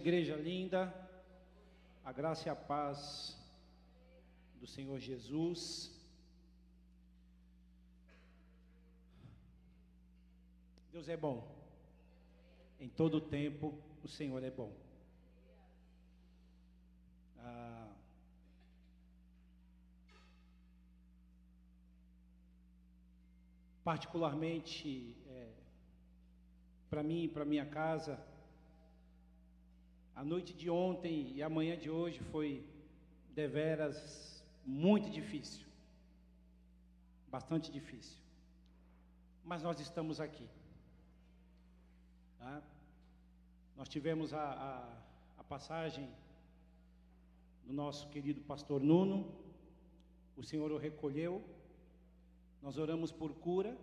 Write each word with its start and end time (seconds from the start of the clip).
Igreja 0.00 0.34
linda, 0.34 0.82
a 2.02 2.10
graça 2.10 2.48
e 2.48 2.50
a 2.50 2.56
paz 2.56 3.36
do 4.58 4.66
Senhor 4.66 4.98
Jesus. 4.98 5.94
Deus 10.90 11.06
é 11.06 11.18
bom. 11.18 11.46
Em 12.80 12.88
todo 12.88 13.20
tempo, 13.20 13.78
o 14.02 14.08
Senhor 14.08 14.42
é 14.42 14.50
bom. 14.50 14.72
Ah, 17.36 17.92
particularmente, 23.84 25.14
é, 25.28 25.52
para 26.88 27.02
mim 27.02 27.24
e 27.24 27.28
para 27.28 27.44
minha 27.44 27.66
casa, 27.66 28.18
a 30.14 30.24
noite 30.24 30.52
de 30.52 30.68
ontem 30.68 31.32
e 31.34 31.42
a 31.42 31.48
manhã 31.48 31.76
de 31.76 31.90
hoje 31.90 32.18
foi 32.30 32.64
deveras 33.34 34.44
muito 34.64 35.08
difícil. 35.10 35.66
Bastante 37.28 37.70
difícil. 37.70 38.18
Mas 39.44 39.62
nós 39.62 39.80
estamos 39.80 40.20
aqui. 40.20 40.46
Tá? 42.38 42.62
Nós 43.76 43.88
tivemos 43.88 44.34
a, 44.34 44.42
a, 44.42 45.40
a 45.40 45.44
passagem 45.44 46.08
do 47.64 47.72
nosso 47.72 48.08
querido 48.08 48.40
pastor 48.42 48.80
Nuno. 48.80 49.32
O 50.36 50.42
Senhor 50.42 50.70
o 50.70 50.76
recolheu. 50.76 51.42
Nós 52.62 52.76
oramos 52.78 53.10
por 53.10 53.32
cura. 53.34 53.76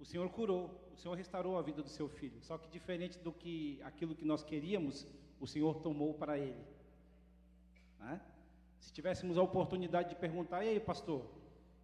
O 0.00 0.04
Senhor 0.04 0.28
curou, 0.30 0.70
Senhor 0.98 1.14
restaurou 1.14 1.56
a 1.56 1.62
vida 1.62 1.82
do 1.82 1.88
seu 1.88 2.08
filho. 2.08 2.40
Só 2.42 2.58
que 2.58 2.68
diferente 2.68 3.18
do 3.18 3.32
que 3.32 3.80
aquilo 3.82 4.14
que 4.14 4.24
nós 4.24 4.42
queríamos, 4.42 5.06
o 5.40 5.46
Senhor 5.46 5.80
tomou 5.80 6.14
para 6.14 6.38
ele. 6.38 6.64
Né? 7.98 8.20
Se 8.80 8.92
tivéssemos 8.92 9.38
a 9.38 9.42
oportunidade 9.42 10.10
de 10.10 10.16
perguntar, 10.16 10.64
e 10.64 10.68
aí, 10.70 10.80
pastor, 10.80 11.24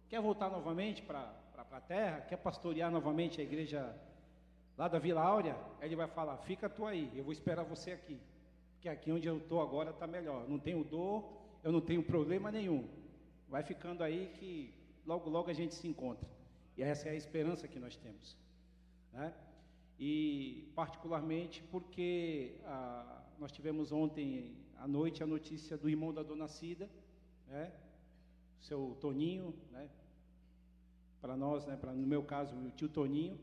quer 0.09 0.21
voltar 0.21 0.49
novamente 0.49 1.01
para 1.01 1.33
a 1.71 1.81
terra? 1.81 2.21
Quer 2.21 2.37
pastorear 2.37 2.91
novamente 2.91 3.39
a 3.39 3.43
igreja 3.43 3.95
lá 4.77 4.87
da 4.87 4.99
Vila 4.99 5.21
Áurea? 5.21 5.57
Ele 5.81 5.95
vai 5.95 6.07
falar: 6.07 6.37
fica 6.37 6.69
tu 6.69 6.85
aí, 6.85 7.11
eu 7.15 7.23
vou 7.23 7.33
esperar 7.33 7.63
você 7.63 7.91
aqui. 7.91 8.19
Porque 8.73 8.89
aqui 8.89 9.11
onde 9.11 9.27
eu 9.27 9.37
estou 9.37 9.61
agora 9.61 9.91
está 9.91 10.05
melhor. 10.05 10.47
Não 10.47 10.59
tenho 10.59 10.83
dor, 10.83 11.23
eu 11.63 11.71
não 11.71 11.81
tenho 11.81 12.03
problema 12.03 12.51
nenhum. 12.51 12.87
Vai 13.47 13.63
ficando 13.63 14.03
aí 14.03 14.31
que 14.35 14.73
logo, 15.05 15.29
logo 15.29 15.49
a 15.49 15.53
gente 15.53 15.73
se 15.73 15.87
encontra. 15.87 16.27
E 16.77 16.83
essa 16.83 17.07
é 17.07 17.11
a 17.11 17.15
esperança 17.15 17.67
que 17.67 17.79
nós 17.79 17.95
temos. 17.95 18.44
Né? 19.15 19.33
E, 19.97 20.69
particularmente, 20.75 21.63
porque 21.71 22.57
ah, 22.65 23.23
nós 23.39 23.51
tivemos 23.51 23.93
ontem 23.93 24.53
à 24.77 24.85
noite 24.87 25.23
a 25.23 25.25
notícia 25.25 25.77
do 25.77 25.89
irmão 25.89 26.13
da 26.13 26.21
dona 26.21 26.49
Cida, 26.49 26.89
né? 27.47 27.71
seu 28.59 28.97
Toninho, 28.99 29.55
né? 29.71 29.89
para 31.21 31.37
nós, 31.37 31.65
né? 31.65 31.79
no 31.81 32.05
meu 32.05 32.23
caso, 32.23 32.53
o 32.53 32.71
tio 32.71 32.89
Toninho, 32.89 33.39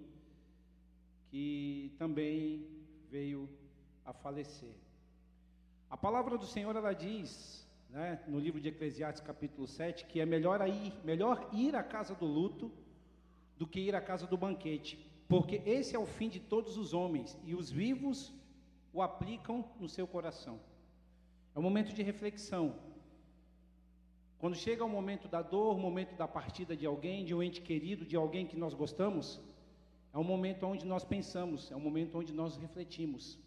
que 1.31 1.95
também 1.99 2.67
veio 3.11 3.49
a 4.05 4.13
falecer. 4.13 4.75
A 5.89 5.97
palavra 5.97 6.37
do 6.37 6.47
Senhor, 6.47 6.77
ela 6.77 6.93
diz, 6.93 7.67
né, 7.89 8.23
no 8.27 8.39
livro 8.39 8.61
de 8.61 8.69
Eclesiastes, 8.69 9.25
capítulo 9.25 9.67
7, 9.67 10.05
que 10.05 10.21
é 10.21 10.27
melhor 10.27 10.67
ir, 10.69 10.93
melhor 11.03 11.49
ir 11.53 11.75
à 11.75 11.83
casa 11.83 12.15
do 12.15 12.27
luto 12.27 12.71
do 13.57 13.67
que 13.67 13.81
ir 13.81 13.95
à 13.95 14.01
casa 14.01 14.27
do 14.27 14.37
banquete, 14.37 14.99
porque 15.33 15.63
esse 15.65 15.97
é 15.97 15.99
o 15.99 16.05
fim 16.05 16.29
de 16.29 16.39
todos 16.39 16.77
os 16.77 16.93
homens, 16.93 17.39
e 17.43 17.55
os 17.55 17.71
vivos 17.71 18.35
o 18.93 19.01
aplicam 19.01 19.65
no 19.81 19.89
seu 19.89 20.07
coração. 20.07 20.61
É 21.55 21.59
um 21.59 21.63
momento 21.63 21.95
de 21.95 22.03
reflexão. 22.03 22.75
Quando 24.39 24.55
chega 24.55 24.85
o 24.85 24.89
momento 24.91 25.29
da 25.29 25.41
dor, 25.41 25.75
o 25.75 25.79
momento 25.79 26.15
da 26.17 26.29
partida 26.29 26.77
de 26.77 26.85
alguém, 26.85 27.25
de 27.25 27.35
um 27.35 27.43
ente 27.43 27.63
querido, 27.63 28.05
de 28.05 28.15
alguém 28.15 28.47
que 28.47 28.59
nós 28.59 28.75
gostamos, 28.75 29.41
é 30.13 30.19
um 30.19 30.23
momento 30.23 30.67
onde 30.67 30.85
nós 30.85 31.03
pensamos, 31.03 31.73
é 31.73 31.77
um 31.77 31.81
momento 31.81 32.19
onde 32.19 32.35
nós 32.35 32.59
refletimos. 32.59 33.39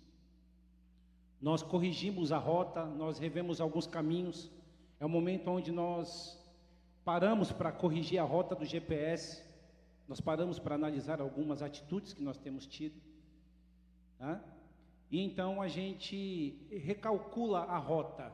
Nós 1.40 1.62
corrigimos 1.62 2.31
a 2.31 2.40
rota, 2.40 2.84
nós 2.84 3.19
revemos 3.19 3.62
alguns 3.62 3.85
caminhos. 3.85 4.50
É 5.00 5.06
um 5.06 5.09
momento 5.09 5.52
onde 5.52 5.72
nós 5.72 6.35
paramos 7.03 7.52
para 7.52 7.72
corrigir 7.72 8.17
a 8.17 8.23
rota 8.23 8.56
do 8.56 8.66
GPS 8.66 9.44
nós 10.07 10.21
paramos 10.21 10.59
para 10.59 10.75
analisar 10.75 11.19
algumas 11.19 11.61
atitudes 11.61 12.13
que 12.13 12.23
nós 12.23 12.38
temos 12.38 12.66
tido. 12.66 12.95
Tá? 14.19 14.41
E 15.11 15.19
então 15.19 15.61
a 15.61 15.67
gente 15.67 16.57
recalcula 16.69 17.59
a 17.61 17.77
rota. 17.77 18.31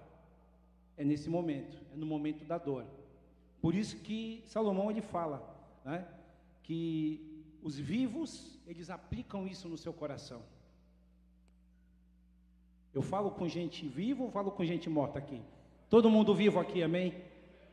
É 0.97 1.03
nesse 1.03 1.29
momento, 1.29 1.77
é 1.93 1.95
no 1.95 2.05
momento 2.05 2.45
da 2.45 2.57
dor. 2.57 2.85
Por 3.61 3.73
isso 3.73 3.97
que 3.99 4.43
Salomão 4.45 4.91
ele 4.91 5.01
fala 5.01 5.41
né, 5.85 6.07
que 6.63 7.43
os 7.61 7.77
vivos 7.77 8.59
eles 8.67 8.89
aplicam 8.89 9.47
isso 9.47 9.67
no 9.69 9.77
seu 9.77 9.93
coração. 9.93 10.41
Eu 12.93 13.01
falo 13.01 13.31
com 13.31 13.47
gente 13.47 13.87
viva 13.87 14.21
ou 14.23 14.31
falo 14.31 14.51
com 14.51 14.65
gente 14.65 14.89
morta 14.89 15.17
aqui? 15.17 15.41
Todo 15.89 16.09
mundo 16.09 16.35
vivo 16.35 16.59
aqui, 16.59 16.83
amém? 16.83 17.23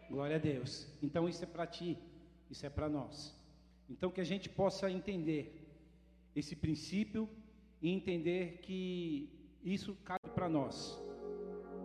Glória 0.09 0.37
a 0.37 0.39
Deus. 0.39 0.87
Então 1.03 1.29
isso 1.29 1.43
é 1.43 1.47
para 1.47 1.67
ti, 1.67 1.99
isso 2.51 2.65
é 2.65 2.71
para 2.71 2.89
nós. 2.89 3.38
Então, 3.89 4.11
que 4.11 4.21
a 4.21 4.25
gente 4.25 4.49
possa 4.49 4.91
entender 4.91 5.67
esse 6.35 6.55
princípio 6.55 7.29
e 7.81 7.91
entender 7.91 8.59
que 8.59 9.29
isso 9.63 9.95
cabe 10.05 10.29
para 10.35 10.49
nós. 10.49 11.01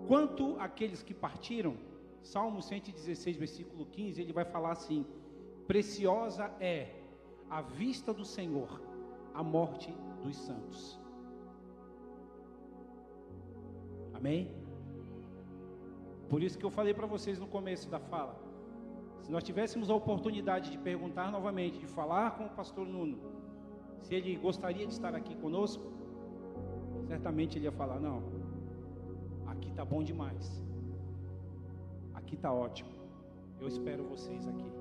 Quanto 0.08 0.60
àqueles 0.60 1.02
que 1.02 1.14
partiram, 1.14 1.78
Salmo 2.22 2.62
116, 2.62 3.38
versículo 3.38 3.86
15, 3.86 4.22
ele 4.22 4.34
vai 4.34 4.46
falar 4.46 4.72
assim: 4.72 5.06
Preciosa 5.66 6.54
é 6.60 6.94
a 7.50 7.62
vista 7.62 8.14
do 8.14 8.26
Senhor, 8.26 8.82
a 9.34 9.44
morte 9.44 9.94
dos 10.22 10.36
santos. 10.36 11.00
Amém? 14.14 14.52
Por 16.30 16.42
isso 16.42 16.58
que 16.58 16.66
eu 16.66 16.72
falei 16.72 16.94
para 16.94 17.06
vocês 17.06 17.40
no 17.40 17.48
começo 17.48 17.90
da 17.90 18.00
fala. 18.00 18.43
Se 19.24 19.32
nós 19.32 19.44
tivéssemos 19.44 19.90
a 19.90 19.96
oportunidade 19.96 20.70
de 20.70 20.78
perguntar 20.78 21.32
novamente, 21.32 21.80
de 21.80 21.88
falar 21.88 22.32
com 22.38 22.46
o 22.46 22.50
pastor 22.50 22.86
Nuno, 22.86 23.18
se 24.02 24.14
ele 24.14 24.36
gostaria 24.36 24.86
de 24.86 24.94
estar 24.94 25.16
aqui 25.16 25.34
conosco, 25.36 25.84
certamente 27.08 27.58
ele 27.58 27.66
ia 27.66 27.72
falar: 27.72 28.00
Não, 28.00 28.22
aqui 29.48 29.70
está 29.70 29.86
bom 29.86 30.04
demais, 30.04 30.62
aqui 32.14 32.36
está 32.36 32.52
ótimo, 32.52 32.92
eu 33.62 33.68
espero 33.68 34.04
vocês 34.04 34.46
aqui. 34.46 34.72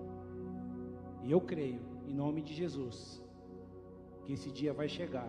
E 1.22 1.30
eu 1.30 1.40
creio, 1.40 1.80
em 2.08 2.12
nome 2.12 2.42
de 2.42 2.52
Jesus, 2.52 3.22
que 4.24 4.32
esse 4.32 4.50
dia 4.50 4.72
vai 4.72 4.88
chegar 4.88 5.28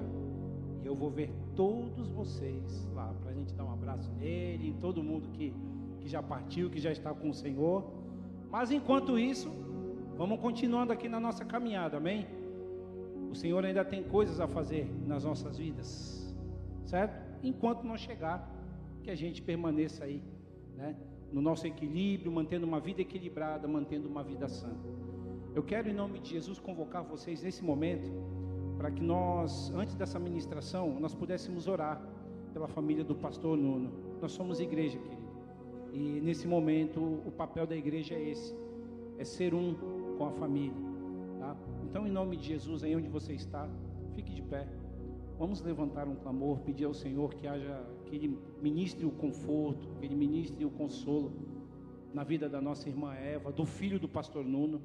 e 0.83 0.85
eu 0.85 0.95
vou 0.95 1.09
ver 1.09 1.31
todos 1.55 2.09
vocês 2.09 2.89
lá, 2.93 3.13
para 3.21 3.31
a 3.31 3.33
gente 3.33 3.53
dar 3.53 3.63
um 3.63 3.71
abraço 3.71 4.11
nele, 4.13 4.69
em 4.69 4.73
todo 4.73 5.01
mundo 5.01 5.29
que, 5.29 5.53
que 5.99 6.09
já 6.09 6.21
partiu, 6.21 6.69
que 6.69 6.79
já 6.79 6.91
está 6.91 7.13
com 7.13 7.29
o 7.29 7.33
Senhor. 7.33 8.02
Mas 8.53 8.69
enquanto 8.69 9.17
isso, 9.17 9.51
vamos 10.15 10.39
continuando 10.39 10.93
aqui 10.93 11.09
na 11.09 11.19
nossa 11.19 11.43
caminhada, 11.43 11.97
amém? 11.97 12.27
O 13.31 13.33
Senhor 13.33 13.65
ainda 13.65 13.83
tem 13.83 14.03
coisas 14.03 14.39
a 14.39 14.47
fazer 14.47 14.87
nas 15.07 15.23
nossas 15.23 15.57
vidas, 15.57 16.31
certo? 16.85 17.19
Enquanto 17.41 17.83
não 17.83 17.97
chegar, 17.97 18.47
que 19.01 19.09
a 19.09 19.15
gente 19.15 19.41
permaneça 19.41 20.03
aí, 20.03 20.21
né? 20.75 20.95
No 21.31 21.41
nosso 21.41 21.65
equilíbrio, 21.65 22.31
mantendo 22.31 22.63
uma 22.67 22.79
vida 22.79 23.01
equilibrada, 23.01 23.67
mantendo 23.67 24.07
uma 24.07 24.23
vida 24.23 24.47
sã. 24.47 24.69
Eu 25.55 25.63
quero, 25.63 25.89
em 25.89 25.93
nome 25.93 26.19
de 26.19 26.29
Jesus, 26.29 26.59
convocar 26.59 27.03
vocês 27.03 27.41
nesse 27.41 27.63
momento, 27.63 28.11
para 28.77 28.91
que 28.91 29.01
nós, 29.01 29.71
antes 29.73 29.95
dessa 29.95 30.19
ministração, 30.19 30.99
nós 30.99 31.15
pudéssemos 31.15 31.67
orar 31.67 31.99
pela 32.53 32.67
família 32.67 33.03
do 33.03 33.15
pastor 33.15 33.57
Nuno. 33.57 33.91
Nós 34.21 34.31
somos 34.31 34.59
igreja, 34.59 34.99
querido. 34.99 35.22
E 35.93 36.19
nesse 36.21 36.47
momento 36.47 36.99
o 36.99 37.31
papel 37.31 37.67
da 37.67 37.75
igreja 37.75 38.15
é 38.15 38.29
esse: 38.29 38.55
é 39.19 39.23
ser 39.23 39.53
um 39.53 39.75
com 40.17 40.25
a 40.25 40.31
família. 40.31 40.75
Tá? 41.39 41.55
Então, 41.83 42.07
em 42.07 42.11
nome 42.11 42.35
de 42.35 42.47
Jesus, 42.47 42.83
aí 42.83 42.95
onde 42.95 43.07
você 43.07 43.33
está, 43.33 43.69
fique 44.15 44.33
de 44.33 44.41
pé. 44.41 44.67
Vamos 45.37 45.61
levantar 45.61 46.07
um 46.07 46.15
clamor, 46.15 46.59
pedir 46.61 46.85
ao 46.85 46.93
Senhor 46.93 47.33
que 47.35 47.47
haja, 47.47 47.85
que 48.05 48.15
Ele 48.15 48.39
ministre 48.61 49.05
o 49.05 49.11
conforto, 49.11 49.87
que 49.99 50.05
Ele 50.05 50.15
ministre 50.15 50.65
o 50.65 50.71
consolo 50.71 51.31
na 52.13 52.23
vida 52.23 52.49
da 52.49 52.61
nossa 52.61 52.89
irmã 52.89 53.13
Eva, 53.13 53.51
do 53.51 53.65
filho 53.65 53.99
do 53.99 54.07
pastor 54.07 54.45
Nuno, 54.45 54.81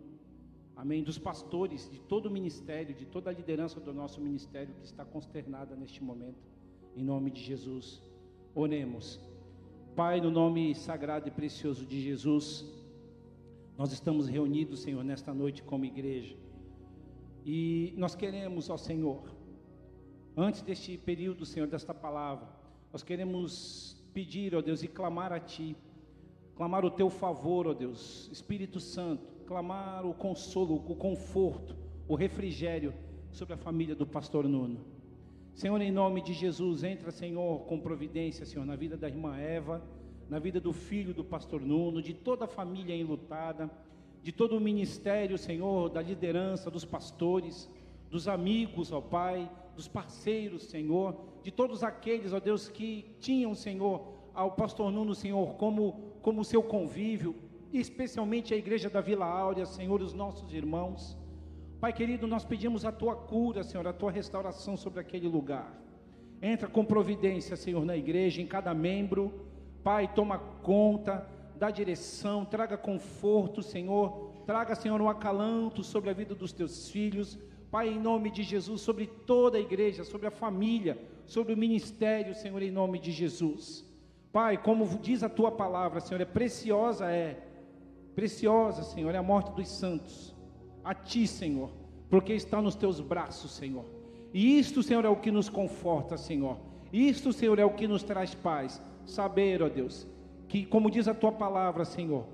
amém, 0.75 1.03
dos 1.03 1.19
pastores, 1.19 1.89
de 1.91 2.01
todo 2.01 2.27
o 2.27 2.31
ministério, 2.31 2.95
de 2.95 3.07
toda 3.07 3.31
a 3.31 3.33
liderança 3.33 3.81
do 3.81 3.93
nosso 3.93 4.21
ministério 4.21 4.75
que 4.75 4.85
está 4.85 5.05
consternada 5.05 5.75
neste 5.77 6.03
momento, 6.03 6.43
em 6.97 7.03
nome 7.03 7.31
de 7.31 7.43
Jesus. 7.43 8.03
Oremos. 8.55 9.21
Pai, 9.99 10.21
no 10.21 10.31
nome 10.31 10.77
sagrado 10.77 11.27
e 11.27 11.31
precioso 11.33 11.85
de 11.85 12.01
Jesus, 12.01 12.65
nós 13.77 13.91
estamos 13.91 14.29
reunidos, 14.29 14.79
Senhor, 14.79 15.03
nesta 15.03 15.35
noite 15.35 15.61
como 15.61 15.85
igreja. 15.85 16.37
E 17.45 17.95
nós 17.97 18.15
queremos, 18.15 18.71
ó 18.71 18.77
Senhor, 18.77 19.25
antes 20.37 20.63
deste 20.63 20.97
período, 20.97 21.45
Senhor, 21.45 21.67
desta 21.67 21.93
palavra, 21.93 22.47
nós 22.93 23.03
queremos 23.03 24.01
pedir, 24.15 24.55
ó 24.55 24.63
Deus, 24.63 24.85
e 24.85 24.87
clamar 24.87 25.33
a 25.33 25.41
Ti, 25.41 25.77
clamar 26.55 26.85
o 26.85 26.93
Teu 26.93 27.11
favor, 27.11 27.67
ó 27.67 27.75
Deus, 27.75 28.31
Espírito 28.31 28.79
Santo, 28.79 29.27
clamar 29.49 30.07
o 30.07 30.15
consolo, 30.15 30.77
o 30.77 30.95
conforto, 30.95 31.75
o 32.07 32.15
refrigério 32.15 32.95
sobre 33.33 33.55
a 33.55 33.59
família 33.59 33.97
do 33.97 34.07
pastor 34.07 34.47
Nuno. 34.47 34.79
Senhor, 35.59 35.81
em 35.81 35.91
nome 35.91 36.23
de 36.23 36.33
Jesus, 36.33 36.85
entra, 36.85 37.11
Senhor, 37.11 37.65
com 37.67 37.81
providência, 37.81 38.47
Senhor, 38.47 38.65
na 38.65 38.77
vida 38.77 38.97
da 38.97 39.09
irmã 39.09 39.37
Eva, 39.37 39.83
na 40.31 40.39
vida 40.39 40.61
do 40.61 40.73
filho 40.73 41.13
do 41.13 41.25
pastor 41.25 41.61
Nuno, 41.61 42.01
de 42.01 42.15
toda 42.15 42.45
a 42.45 42.47
família 42.47 42.95
enlutada, 42.95 43.69
de 44.23 44.31
todo 44.31 44.57
o 44.57 44.61
ministério, 44.61 45.37
Senhor, 45.37 45.89
da 45.89 46.01
liderança, 46.01 46.71
dos 46.71 46.85
pastores, 46.85 47.69
dos 48.09 48.29
amigos, 48.29 48.93
ó 48.93 49.01
Pai, 49.01 49.51
dos 49.75 49.89
parceiros, 49.89 50.63
Senhor, 50.63 51.17
de 51.43 51.51
todos 51.51 51.83
aqueles, 51.83 52.33
ó 52.33 52.39
Deus, 52.39 52.69
que 52.69 53.17
tinham, 53.19 53.53
Senhor, 53.53 54.13
ao 54.33 54.53
pastor 54.53 54.93
Nuno, 54.93 55.13
Senhor, 55.13 55.57
como, 55.57 56.15
como 56.23 56.45
seu 56.45 56.63
convívio, 56.63 57.35
especialmente 57.73 58.55
a 58.55 58.57
igreja 58.57 58.89
da 58.89 59.01
Vila 59.01 59.27
Áurea, 59.27 59.67
Senhor, 59.67 60.01
os 60.01 60.15
nossos 60.15 60.55
irmãos. 60.55 61.19
Pai 61.81 61.93
querido, 61.93 62.27
nós 62.27 62.45
pedimos 62.45 62.85
a 62.85 62.91
tua 62.91 63.15
cura, 63.15 63.63
Senhor, 63.63 63.87
a 63.87 63.93
tua 63.93 64.11
restauração 64.11 64.77
sobre 64.77 64.99
aquele 64.99 65.29
lugar. 65.29 65.73
Entra 66.43 66.67
com 66.67 66.85
providência, 66.85 67.57
Senhor, 67.57 67.85
na 67.85 67.97
igreja, 67.97 68.43
em 68.43 68.47
cada 68.47 68.75
membro. 68.75 69.47
Pai, 69.85 70.13
toma 70.13 70.39
conta, 70.39 71.25
dá 71.57 71.71
direção, 71.71 72.45
traga 72.45 72.77
conforto, 72.77 73.63
Senhor. 73.63 74.33
Traga, 74.45 74.75
Senhor, 74.75 75.01
um 75.01 75.09
acalanto 75.09 75.85
sobre 75.85 76.11
a 76.11 76.13
vida 76.13 76.35
dos 76.35 76.53
teus 76.53 76.91
filhos. 76.91 77.39
Pai, 77.71 77.91
em 77.91 78.01
nome 78.01 78.33
de 78.33 78.43
Jesus, 78.43 78.81
sobre 78.81 79.07
toda 79.07 79.57
a 79.57 79.61
igreja, 79.61 80.03
sobre 80.03 80.27
a 80.27 80.33
família, 80.33 80.99
sobre 81.27 81.55
o 81.55 81.57
ministério, 81.57 82.35
Senhor, 82.35 82.61
em 82.61 82.73
nome 82.73 82.99
de 82.99 83.13
Jesus. 83.13 83.85
Pai, 84.33 84.59
como 84.59 84.85
diz 84.99 85.23
a 85.23 85.29
tua 85.29 85.53
palavra, 85.53 86.01
Senhor, 86.01 86.21
é 86.21 86.25
preciosa, 86.25 87.09
é 87.09 87.41
preciosa, 88.17 88.83
Senhor, 88.83 89.15
é 89.15 89.19
a 89.19 89.23
morte 89.23 89.53
dos 89.53 89.69
santos 89.69 90.37
a 90.89 90.95
Ti, 90.95 91.27
Senhor, 91.27 91.69
porque 92.09 92.33
está 92.33 92.63
nos 92.63 92.75
Teus 92.75 92.99
braços, 92.99 93.51
Senhor. 93.51 93.85
E 94.33 94.59
isto, 94.59 94.83
Senhor, 94.83 95.05
é 95.05 95.09
o 95.11 95.17
que 95.17 95.31
nos 95.31 95.51
conforta, 95.51 96.17
Senhor. 96.17 96.57
Isto, 96.91 97.31
Senhor, 97.31 97.59
é 97.59 97.65
o 97.65 97.75
que 97.75 97.87
nos 97.87 98.03
traz 98.03 98.35
paz. 98.35 98.81
Saber, 99.05 99.63
ó 99.63 99.69
Deus, 99.69 100.07
que, 100.49 100.65
como 100.65 100.91
diz 100.91 101.07
a 101.07 101.13
Tua 101.13 101.31
palavra, 101.31 101.85
Senhor, 101.85 102.25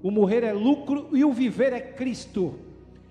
o 0.00 0.12
morrer 0.12 0.44
é 0.44 0.52
lucro 0.52 1.08
e 1.12 1.24
o 1.24 1.32
viver 1.32 1.72
é 1.72 1.80
Cristo. 1.80 2.54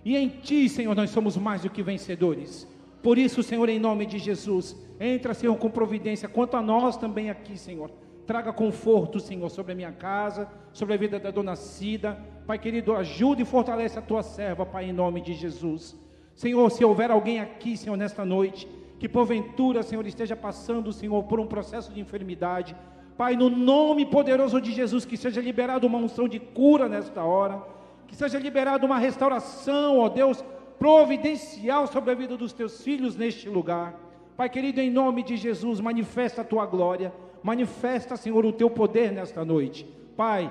E 0.05 0.15
em 0.15 0.29
Ti, 0.29 0.69
Senhor, 0.69 0.95
nós 0.95 1.09
somos 1.09 1.35
mais 1.35 1.63
do 1.63 1.69
que 1.69 1.83
vencedores. 1.83 2.65
Por 3.01 3.17
isso, 3.17 3.43
Senhor, 3.43 3.67
em 3.67 3.79
nome 3.79 4.05
de 4.05 4.17
Jesus, 4.17 4.73
entra, 5.01 5.33
Senhor, 5.33 5.57
com 5.57 5.69
providência, 5.69 6.29
quanto 6.29 6.55
a 6.55 6.61
nós 6.61 6.95
também 6.95 7.29
aqui, 7.29 7.57
Senhor. 7.57 7.91
Traga 8.25 8.53
conforto, 8.53 9.19
Senhor, 9.19 9.49
sobre 9.49 9.73
a 9.73 9.75
minha 9.75 9.91
casa, 9.91 10.47
sobre 10.71 10.93
a 10.93 10.97
vida 10.97 11.19
da 11.19 11.29
dona 11.29 11.55
Cida. 11.55 12.17
Pai 12.47 12.57
querido, 12.57 12.95
ajude 12.95 13.41
e 13.41 13.45
fortalece 13.45 13.99
a 13.99 14.01
tua 14.01 14.23
serva, 14.23 14.65
Pai, 14.65 14.85
em 14.85 14.93
nome 14.93 15.21
de 15.21 15.33
Jesus. 15.33 15.95
Senhor, 16.35 16.69
se 16.71 16.83
houver 16.83 17.11
alguém 17.11 17.39
aqui, 17.39 17.75
Senhor, 17.75 17.97
nesta 17.97 18.23
noite, 18.23 18.67
que 18.97 19.09
porventura, 19.09 19.83
Senhor, 19.83 20.05
esteja 20.07 20.35
passando, 20.35 20.93
Senhor, 20.93 21.23
por 21.23 21.39
um 21.39 21.45
processo 21.45 21.91
de 21.91 21.99
enfermidade, 21.99 22.75
Pai, 23.17 23.35
no 23.35 23.49
nome 23.49 24.05
poderoso 24.05 24.59
de 24.59 24.71
Jesus, 24.71 25.05
que 25.05 25.17
seja 25.17 25.39
liberada 25.39 25.85
uma 25.85 25.99
unção 25.99 26.27
de 26.27 26.39
cura 26.39 26.89
nesta 26.89 27.23
hora, 27.23 27.61
que 28.07 28.15
seja 28.15 28.39
liberada 28.39 28.85
uma 28.85 28.97
restauração, 28.97 29.99
ó 29.99 30.09
Deus, 30.09 30.43
providencial 30.79 31.87
sobre 31.87 32.11
a 32.11 32.15
vida 32.15 32.35
dos 32.35 32.53
teus 32.53 32.83
filhos 32.83 33.15
neste 33.15 33.47
lugar. 33.49 34.02
Pai 34.35 34.49
querido, 34.49 34.81
em 34.81 34.89
nome 34.89 35.23
de 35.23 35.37
Jesus, 35.37 35.79
manifesta 35.79 36.41
a 36.41 36.45
tua 36.45 36.65
glória 36.65 37.13
Manifesta, 37.43 38.15
Senhor, 38.15 38.45
o 38.45 38.53
teu 38.53 38.69
poder 38.69 39.11
nesta 39.11 39.43
noite. 39.43 39.85
Pai, 40.15 40.49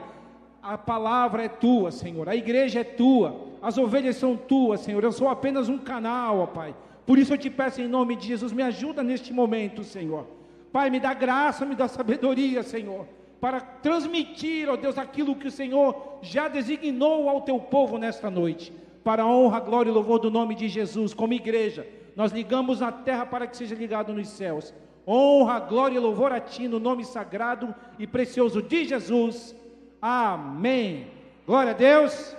a 0.62 0.76
palavra 0.76 1.44
é 1.44 1.48
tua, 1.48 1.90
Senhor. 1.90 2.28
A 2.28 2.36
igreja 2.36 2.80
é 2.80 2.84
tua. 2.84 3.48
As 3.62 3.78
ovelhas 3.78 4.16
são 4.16 4.36
tuas, 4.36 4.80
Senhor. 4.80 5.02
Eu 5.02 5.10
sou 5.10 5.26
apenas 5.28 5.70
um 5.70 5.78
canal, 5.78 6.40
ó 6.40 6.46
Pai. 6.46 6.74
Por 7.06 7.18
isso 7.18 7.32
eu 7.32 7.38
te 7.38 7.48
peço 7.48 7.80
em 7.80 7.88
nome 7.88 8.14
de 8.14 8.28
Jesus, 8.28 8.52
me 8.52 8.62
ajuda 8.62 9.02
neste 9.02 9.32
momento, 9.32 9.82
Senhor. 9.82 10.26
Pai, 10.70 10.90
me 10.90 11.00
dá 11.00 11.14
graça, 11.14 11.64
me 11.64 11.74
dá 11.74 11.88
sabedoria, 11.88 12.62
Senhor, 12.62 13.06
para 13.40 13.60
transmitir, 13.60 14.68
ó 14.68 14.76
Deus, 14.76 14.96
aquilo 14.96 15.34
que 15.34 15.48
o 15.48 15.50
Senhor 15.50 16.18
já 16.22 16.46
designou 16.46 17.28
ao 17.28 17.40
teu 17.40 17.58
povo 17.58 17.98
nesta 17.98 18.30
noite. 18.30 18.72
Para 19.02 19.22
a 19.22 19.26
honra, 19.26 19.58
glória 19.60 19.90
e 19.90 19.92
louvor 19.92 20.18
do 20.18 20.30
nome 20.30 20.54
de 20.54 20.68
Jesus, 20.68 21.12
como 21.12 21.32
igreja, 21.32 21.86
nós 22.14 22.32
ligamos 22.32 22.80
na 22.80 22.92
terra 22.92 23.24
para 23.24 23.46
que 23.46 23.56
seja 23.56 23.74
ligado 23.74 24.12
nos 24.12 24.28
céus. 24.28 24.72
Honra, 25.06 25.58
glória 25.60 25.96
e 25.96 26.00
louvor 26.00 26.32
a 26.32 26.40
Ti 26.40 26.68
no 26.68 26.78
nome 26.78 27.04
sagrado 27.04 27.74
e 27.98 28.06
precioso 28.06 28.62
de 28.62 28.84
Jesus. 28.84 29.56
Amém. 30.00 31.10
Glória 31.46 31.72
a 31.72 31.74
Deus. 31.74 32.36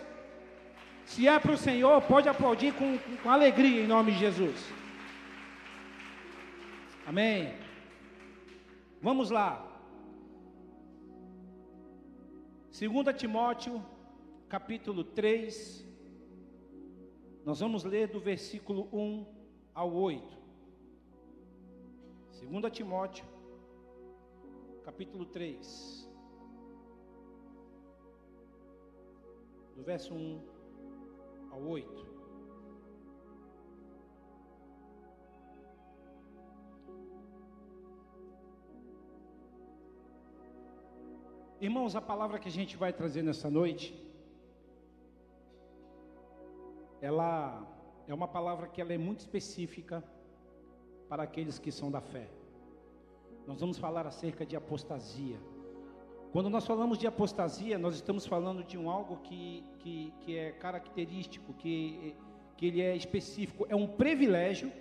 Se 1.06 1.28
é 1.28 1.38
para 1.40 1.52
o 1.52 1.58
Senhor, 1.58 2.02
pode 2.04 2.30
aplaudir 2.30 2.74
com, 2.74 2.98
com 3.22 3.30
alegria 3.30 3.84
em 3.84 3.88
nome 3.88 4.14
de 4.14 4.20
Jesus. 4.20 4.56
Amém. 7.06 7.54
Vamos 9.02 9.30
lá. 9.30 9.70
2 12.72 13.18
Timóteo, 13.18 13.84
capítulo 14.48 15.04
3. 15.04 15.86
Nós 17.46 17.60
vamos 17.60 17.84
ler 17.84 18.08
do 18.08 18.22
versículo 18.22 18.88
1 18.94 19.43
ao 19.74 19.92
8. 19.94 20.44
2 22.42 22.72
Timóteo, 22.72 23.25
capítulo 24.84 25.25
3, 25.25 26.10
do 29.75 29.84
verso 29.84 30.14
1 30.14 30.42
ao 31.52 31.62
8. 31.62 32.14
Irmãos, 41.62 41.96
a 41.96 42.02
palavra 42.02 42.38
que 42.40 42.50
a 42.50 42.52
gente 42.52 42.75
vai 42.75 42.92
trazer 42.92 43.24
nessa 43.24 43.50
noite, 43.50 43.96
ela 47.00 47.66
é 48.08 48.14
uma 48.14 48.28
palavra 48.28 48.68
que 48.68 48.82
ela 48.82 48.94
é 48.94 48.98
muito 48.98 49.20
específica 49.20 50.04
para 51.08 51.24
aqueles 51.24 51.60
que 51.60 51.72
são 51.72 51.92
da 51.92 52.02
fé. 52.02 52.30
Nós 53.48 53.60
vamos 53.60 53.78
falar 53.78 54.08
acerca 54.08 54.46
de 54.46 54.56
apostasia. 54.56 55.40
Quando 56.32 56.50
nós 56.50 56.66
falamos 56.66 56.98
de 56.98 57.06
apostasia, 57.06 57.77
nós 57.77 57.96
estamos 57.96 58.25
falando 58.25 58.63
de 58.63 58.77
um 58.77 58.89
algo 58.89 59.18
que, 59.18 59.63
que, 59.80 60.13
que 60.22 60.38
é 60.38 60.51
característico, 60.51 61.54
que, 61.54 62.16
que 62.58 62.66
ele 62.66 62.82
é 62.82 62.96
específico, 62.96 63.66
é 63.70 63.75
um 63.75 63.88
privilégio 63.88 64.72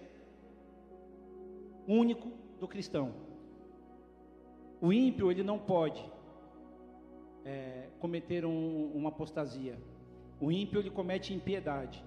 único 1.87 2.30
do 2.58 2.66
cristão. 2.66 3.12
O 4.80 4.92
ímpio, 4.92 5.30
ele 5.30 5.42
não 5.42 5.58
pode 5.58 6.02
é, 7.44 7.88
cometer 8.00 8.44
um, 8.44 8.90
uma 8.94 9.11
apostasia. 9.11 9.78
O 10.40 10.50
ímpio, 10.50 10.80
ele 10.80 10.90
comete 10.90 11.35
impiedade. 11.35 12.02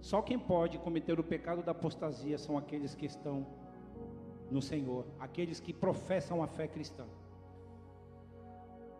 Só 0.00 0.22
quem 0.22 0.38
pode 0.38 0.78
cometer 0.78 1.20
o 1.20 1.24
pecado 1.24 1.62
da 1.62 1.72
apostasia 1.72 2.38
são 2.38 2.56
aqueles 2.56 2.94
que 2.94 3.06
estão 3.06 3.46
no 4.50 4.62
Senhor, 4.62 5.06
aqueles 5.18 5.60
que 5.60 5.72
professam 5.72 6.42
a 6.42 6.46
fé 6.46 6.66
cristã. 6.66 7.06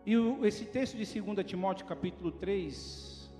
E 0.05 0.13
esse 0.45 0.65
texto 0.65 0.95
de 0.97 1.21
2 1.21 1.45
Timóteo, 1.45 1.85
capítulo 1.85 2.31
3, 2.31 3.31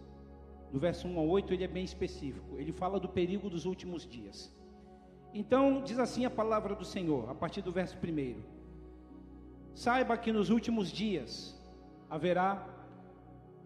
do 0.72 0.80
verso 0.80 1.08
1 1.08 1.20
ao 1.20 1.28
8, 1.28 1.54
ele 1.54 1.64
é 1.64 1.68
bem 1.68 1.84
específico. 1.84 2.58
Ele 2.58 2.72
fala 2.72 3.00
do 3.00 3.10
perigo 3.10 3.50
dos 3.50 3.66
últimos 3.66 4.08
dias. 4.08 4.54
Então, 5.34 5.82
diz 5.82 5.98
assim 5.98 6.26
a 6.26 6.30
palavra 6.30 6.76
do 6.76 6.84
Senhor, 6.84 7.30
a 7.30 7.36
partir 7.36 7.62
do 7.62 7.72
verso 7.72 7.98
1. 7.98 8.42
Saiba 9.74 10.18
que 10.18 10.32
nos 10.32 10.50
últimos 10.50 10.92
dias 10.92 11.58
haverá 12.10 12.68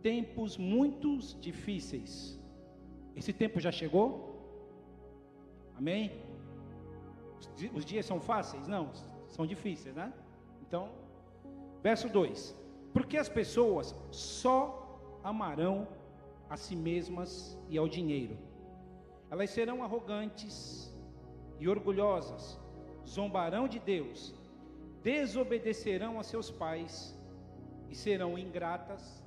tempos 0.02 0.58
muito 0.58 1.18
difíceis 1.40 2.40
esse 3.16 3.32
tempo 3.32 3.60
já 3.60 3.72
chegou? 3.72 4.36
Amém? 5.76 6.12
Os 7.74 7.86
dias 7.86 8.06
são 8.06 8.20
fáceis? 8.20 8.68
Não, 8.68 8.92
são 9.28 9.46
difíceis, 9.46 9.96
né? 9.96 10.14
Então, 10.62 10.90
verso 11.82 12.10
2: 12.10 12.56
Porque 12.94 13.18
as 13.18 13.30
pessoas 13.30 13.96
só 14.12 15.20
amarão 15.24 15.88
a 16.50 16.58
si 16.58 16.76
mesmas 16.76 17.58
e 17.70 17.78
ao 17.78 17.88
dinheiro. 17.88 18.38
Elas 19.32 19.50
serão 19.50 19.84
arrogantes 19.84 20.94
e 21.60 21.68
orgulhosas, 21.68 22.60
zombarão 23.08 23.68
de 23.68 23.80
Deus, 23.80 24.36
desobedecerão 25.02 26.20
a 26.20 26.24
seus 26.24 26.52
pais 26.52 27.18
e 27.90 27.96
serão 27.96 28.38
ingratas 28.38 29.24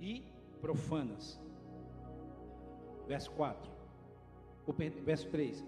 e 0.00 0.24
profanas 0.60 1.40
verso 3.08 3.30
4, 3.32 3.70
ou 4.66 4.74
verso 5.04 5.28
3. 5.30 5.64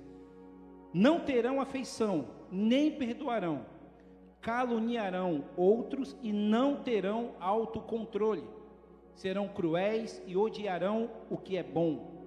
Não 0.92 1.20
terão 1.20 1.60
afeição, 1.60 2.28
nem 2.52 2.92
perdoarão, 2.92 3.64
caluniarão 4.40 5.44
outros 5.56 6.16
e 6.22 6.32
não 6.32 6.82
terão 6.82 7.34
autocontrole. 7.40 8.44
Serão 9.14 9.48
cruéis 9.48 10.22
e 10.26 10.36
odiarão 10.36 11.10
o 11.28 11.36
que 11.36 11.56
é 11.56 11.62
bom. 11.62 12.20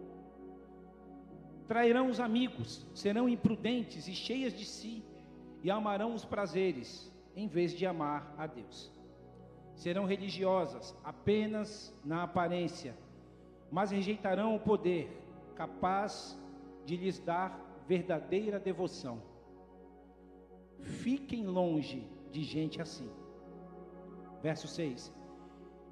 Trairão 1.68 2.10
os 2.10 2.20
amigos, 2.20 2.86
serão 2.94 3.30
imprudentes 3.30 4.08
e 4.08 4.14
cheias 4.14 4.54
de 4.54 4.66
si, 4.66 5.04
e 5.64 5.72
amarão 5.72 6.14
os 6.14 6.26
prazeres, 6.26 7.12
em 7.36 7.48
vez 7.48 7.74
de 7.74 7.86
amar 7.86 8.34
a 8.38 8.46
Deus. 8.46 8.92
Serão 9.76 10.06
religiosas 10.06 10.96
apenas 11.04 11.94
na 12.04 12.24
aparência, 12.24 12.96
mas 13.74 13.90
rejeitarão 13.90 14.56
o 14.56 14.60
poder 14.60 15.10
capaz 15.56 16.40
de 16.86 16.96
lhes 16.96 17.18
dar 17.18 17.60
verdadeira 17.88 18.60
devoção. 18.60 19.20
Fiquem 20.80 21.44
longe 21.48 22.08
de 22.32 22.44
gente 22.44 22.80
assim. 22.80 23.10
Verso 24.44 24.68
6. 24.68 25.12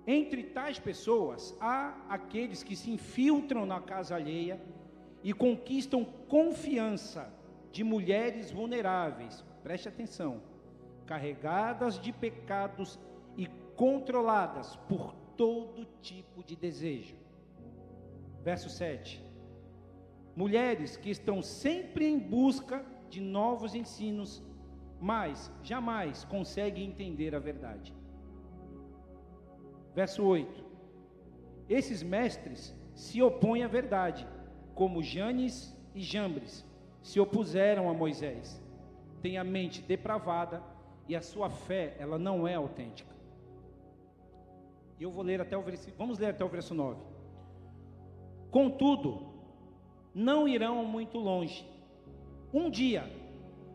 Entre 0.06 0.44
tais 0.44 0.78
pessoas 0.78 1.58
há 1.60 2.06
aqueles 2.08 2.62
que 2.62 2.76
se 2.76 2.92
infiltram 2.92 3.66
na 3.66 3.82
casa 3.82 4.16
alheia 4.16 4.62
e 5.24 5.34
conquistam 5.34 6.06
confiança 6.06 7.34
de 7.72 7.84
mulheres 7.84 8.52
vulneráveis, 8.52 9.44
preste 9.64 9.90
atenção, 9.90 10.40
carregadas 11.08 12.00
de 12.00 12.14
pecados 12.14 13.00
e 13.36 13.48
controladas 13.76 14.76
por 14.88 15.16
todo 15.36 15.88
tipo 16.00 16.44
de 16.44 16.56
desejo. 16.56 17.21
Verso 18.44 18.70
7. 18.70 19.24
Mulheres 20.36 20.98
que 20.98 21.10
estão 21.10 21.42
sempre 21.42 22.06
em 22.06 22.18
busca 22.18 22.86
de 23.10 23.20
novos 23.20 23.76
ensinos 23.76 24.44
mas 25.02 25.52
jamais 25.64 26.24
consegue 26.24 26.84
entender 26.84 27.34
a 27.34 27.40
verdade. 27.40 27.92
Verso 29.96 30.24
8: 30.24 30.64
Esses 31.68 32.04
mestres 32.04 32.74
se 32.94 33.20
opõem 33.22 33.64
à 33.64 33.68
verdade, 33.68 34.28
como 34.76 35.02
Janes 35.02 35.76
e 35.96 36.02
Jambres 36.02 36.64
se 37.02 37.20
opuseram 37.20 37.90
a 37.90 37.94
Moisés. 37.96 38.62
Tem 39.24 39.40
a 39.40 39.44
mente 39.44 39.82
depravada 39.82 40.64
e 41.08 41.16
a 41.16 41.22
sua 41.22 41.50
fé, 41.50 41.96
ela 41.98 42.20
não 42.20 42.48
é 42.48 42.54
autêntica. 42.54 43.12
E 45.00 45.04
eu 45.04 45.10
vou 45.10 45.24
ler 45.24 45.42
até 45.42 45.58
o 45.58 45.64
versículo, 45.64 45.98
vamos 45.98 46.20
ler 46.20 46.28
até 46.28 46.46
o 46.46 46.48
verso 46.48 46.76
9. 46.76 47.02
Contudo, 48.52 49.32
não 50.14 50.46
irão 50.46 50.84
muito 50.84 51.18
longe. 51.18 51.66
Um 52.54 52.70
dia, 52.70 53.10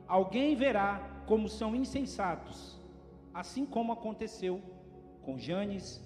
alguém 0.07 0.55
verá 0.55 1.25
como 1.27 1.49
são 1.49 1.75
insensatos, 1.75 2.79
assim 3.33 3.65
como 3.65 3.91
aconteceu 3.93 4.61
com 5.23 5.39
Janes 5.39 6.01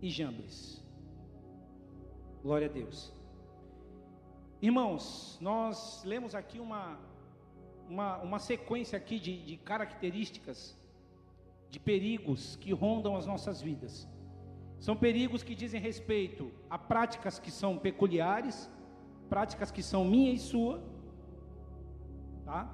e 0.00 0.08
Jambres. 0.08 0.80
Glória 2.42 2.68
a 2.68 2.70
Deus. 2.70 3.12
Irmãos, 4.62 5.36
nós 5.40 6.04
lemos 6.04 6.34
aqui 6.34 6.60
uma, 6.60 6.96
uma, 7.88 8.18
uma 8.18 8.38
sequência 8.38 8.96
aqui 8.96 9.18
de, 9.18 9.42
de 9.42 9.56
características, 9.56 10.78
de 11.68 11.80
perigos 11.80 12.54
que 12.56 12.72
rondam 12.72 13.16
as 13.16 13.26
nossas 13.26 13.60
vidas. 13.60 14.08
São 14.80 14.96
perigos 14.96 15.42
que 15.42 15.54
dizem 15.54 15.80
respeito 15.80 16.50
a 16.70 16.78
práticas 16.78 17.38
que 17.38 17.50
são 17.50 17.76
peculiares, 17.76 18.68
práticas 19.28 19.70
que 19.70 19.82
são 19.82 20.06
minha 20.06 20.32
e 20.32 20.38
sua, 20.38 20.82
tá? 22.46 22.66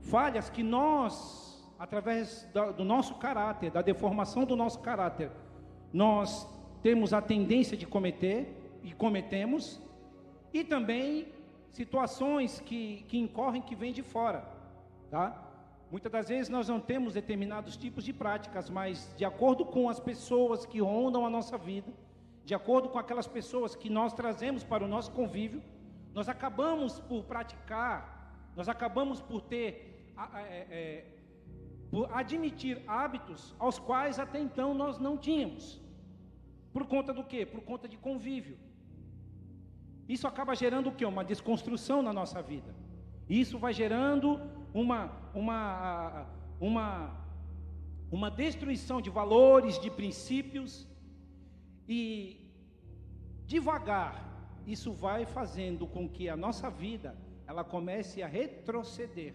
falhas 0.00 0.48
que 0.48 0.62
nós, 0.62 1.62
através 1.78 2.48
do 2.76 2.84
nosso 2.84 3.16
caráter, 3.16 3.70
da 3.70 3.82
deformação 3.82 4.46
do 4.46 4.56
nosso 4.56 4.80
caráter, 4.80 5.30
nós 5.92 6.48
temos 6.82 7.12
a 7.12 7.20
tendência 7.20 7.76
de 7.76 7.86
cometer 7.86 8.80
e 8.82 8.92
cometemos, 8.92 9.78
e 10.54 10.64
também 10.64 11.28
situações 11.70 12.60
que, 12.60 13.04
que 13.08 13.18
incorrem 13.18 13.60
que 13.60 13.76
vêm 13.76 13.92
de 13.92 14.02
fora, 14.02 14.42
tá? 15.10 15.51
Muitas 15.92 16.10
das 16.10 16.28
vezes 16.30 16.48
nós 16.48 16.70
não 16.70 16.80
temos 16.80 17.12
determinados 17.12 17.76
tipos 17.76 18.02
de 18.02 18.14
práticas, 18.14 18.70
mas 18.70 19.14
de 19.14 19.26
acordo 19.26 19.62
com 19.62 19.90
as 19.90 20.00
pessoas 20.00 20.64
que 20.64 20.80
rondam 20.80 21.26
a 21.26 21.28
nossa 21.28 21.58
vida, 21.58 21.92
de 22.46 22.54
acordo 22.54 22.88
com 22.88 22.98
aquelas 22.98 23.26
pessoas 23.26 23.76
que 23.76 23.90
nós 23.90 24.14
trazemos 24.14 24.64
para 24.64 24.82
o 24.82 24.88
nosso 24.88 25.10
convívio, 25.12 25.62
nós 26.14 26.30
acabamos 26.30 26.98
por 26.98 27.24
praticar, 27.24 28.00
nós 28.56 28.70
acabamos 28.70 29.20
por 29.20 29.42
ter 29.42 30.14
é, 30.34 30.66
é, 30.78 31.04
admitir 32.14 32.82
hábitos 32.86 33.54
aos 33.58 33.78
quais 33.78 34.18
até 34.18 34.40
então 34.40 34.72
nós 34.72 34.98
não 34.98 35.18
tínhamos. 35.18 35.78
Por 36.72 36.86
conta 36.86 37.12
do 37.12 37.22
quê? 37.22 37.44
Por 37.44 37.60
conta 37.60 37.86
de 37.86 37.98
convívio. 37.98 38.56
Isso 40.08 40.26
acaba 40.26 40.54
gerando 40.54 40.88
o 40.88 40.92
quê? 40.92 41.04
Uma 41.04 41.22
desconstrução 41.22 42.00
na 42.00 42.14
nossa 42.14 42.40
vida. 42.40 42.74
Isso 43.28 43.58
vai 43.58 43.74
gerando 43.74 44.40
uma, 44.72 45.10
uma, 45.34 46.26
uma, 46.60 47.10
uma 48.10 48.30
destruição 48.30 49.00
de 49.00 49.10
valores, 49.10 49.78
de 49.78 49.90
princípios, 49.90 50.86
e 51.88 52.50
devagar 53.46 54.32
isso 54.66 54.92
vai 54.92 55.26
fazendo 55.26 55.86
com 55.86 56.08
que 56.08 56.28
a 56.28 56.36
nossa 56.36 56.70
vida 56.70 57.16
ela 57.46 57.64
comece 57.64 58.22
a 58.22 58.26
retroceder. 58.26 59.34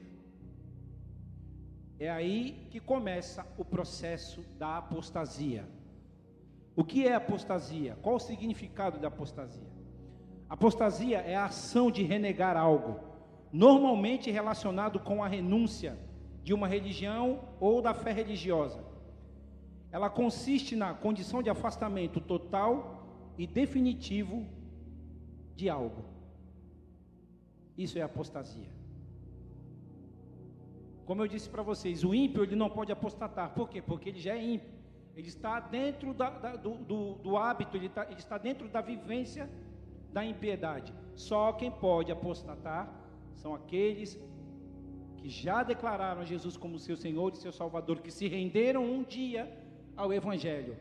É 1.99 2.09
aí 2.09 2.67
que 2.69 2.79
começa 2.79 3.45
o 3.57 3.65
processo 3.65 4.41
da 4.57 4.77
apostasia. 4.77 5.67
O 6.75 6.83
que 6.83 7.07
é 7.07 7.15
apostasia? 7.15 7.97
Qual 8.01 8.15
o 8.15 8.19
significado 8.19 8.99
da 8.99 9.07
apostasia? 9.07 9.67
Apostasia 10.47 11.17
é 11.17 11.35
a 11.35 11.45
ação 11.45 11.91
de 11.91 12.03
renegar 12.03 12.55
algo, 12.55 12.99
normalmente 13.51 14.31
relacionado 14.31 14.99
com 14.99 15.23
a 15.23 15.27
renúncia 15.27 15.97
de 16.43 16.53
uma 16.53 16.67
religião 16.67 17.41
ou 17.59 17.81
da 17.81 17.93
fé 17.93 18.11
religiosa. 18.11 18.83
Ela 19.91 20.09
consiste 20.09 20.75
na 20.75 20.93
condição 20.93 21.41
de 21.41 21.49
afastamento 21.49 22.19
total 22.19 23.33
e 23.37 23.47
definitivo 23.47 24.45
de 25.55 25.69
algo. 25.69 26.03
Isso 27.77 27.97
é 27.97 28.01
apostasia. 28.01 28.69
Como 31.05 31.21
eu 31.21 31.27
disse 31.27 31.49
para 31.49 31.63
vocês, 31.63 32.03
o 32.03 32.13
ímpio 32.13 32.43
ele 32.43 32.55
não 32.55 32.69
pode 32.69 32.91
apostatar. 32.91 33.53
Por 33.53 33.69
quê? 33.69 33.81
Porque 33.81 34.09
ele 34.09 34.19
já 34.19 34.35
é 34.35 34.43
ímpio. 34.43 34.77
Ele 35.15 35.29
está 35.29 35.59
dentro 35.59 36.13
da, 36.13 36.29
da, 36.29 36.55
do, 36.55 36.75
do, 36.75 37.13
do, 37.15 37.37
hábito, 37.37 37.75
ele, 37.75 37.87
está, 37.87 38.03
ele 38.03 38.19
está 38.19 38.37
dentro 38.37 38.67
da 38.67 38.81
vivência 38.81 39.49
da 40.11 40.23
impiedade. 40.23 40.93
Só 41.15 41.53
quem 41.53 41.71
pode 41.71 42.11
apostatar 42.11 43.06
são 43.41 43.53
aqueles 43.53 44.19
que 45.17 45.29
já 45.29 45.63
declararam 45.63 46.25
Jesus 46.25 46.55
como 46.55 46.79
seu 46.79 46.95
Senhor 46.95 47.31
e 47.33 47.37
seu 47.37 47.51
Salvador, 47.51 47.99
que 48.01 48.11
se 48.11 48.27
renderam 48.27 48.83
um 48.83 49.03
dia 49.03 49.43
ao 49.95 50.13
Evangelho. 50.13 50.75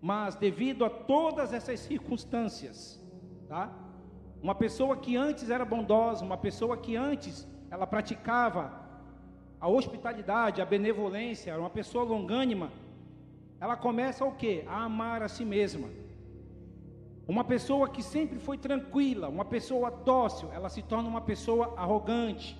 Mas 0.00 0.34
devido 0.34 0.84
a 0.84 0.90
todas 0.90 1.52
essas 1.52 1.80
circunstâncias, 1.80 3.00
tá? 3.48 3.64
Uma 4.42 4.54
pessoa 4.54 4.96
que 4.96 5.16
antes 5.16 5.50
era 5.50 5.64
bondosa, 5.64 6.24
uma 6.24 6.36
pessoa 6.36 6.76
que 6.76 6.94
antes 6.96 7.48
ela 7.70 7.86
praticava 7.86 8.64
a 9.60 9.68
hospitalidade, 9.68 10.60
a 10.60 10.66
benevolência, 10.66 11.58
uma 11.58 11.70
pessoa 11.70 12.04
longânima, 12.04 12.70
ela 13.58 13.76
começa 13.76 14.24
o 14.24 14.32
quê? 14.32 14.64
A 14.66 14.84
amar 14.84 15.22
a 15.22 15.28
si 15.28 15.44
mesma. 15.44 15.88
Uma 17.28 17.42
pessoa 17.42 17.88
que 17.88 18.02
sempre 18.02 18.38
foi 18.38 18.56
tranquila, 18.56 19.28
uma 19.28 19.44
pessoa 19.44 19.90
dócil, 19.90 20.52
ela 20.52 20.68
se 20.68 20.82
torna 20.82 21.08
uma 21.08 21.20
pessoa 21.20 21.74
arrogante. 21.76 22.56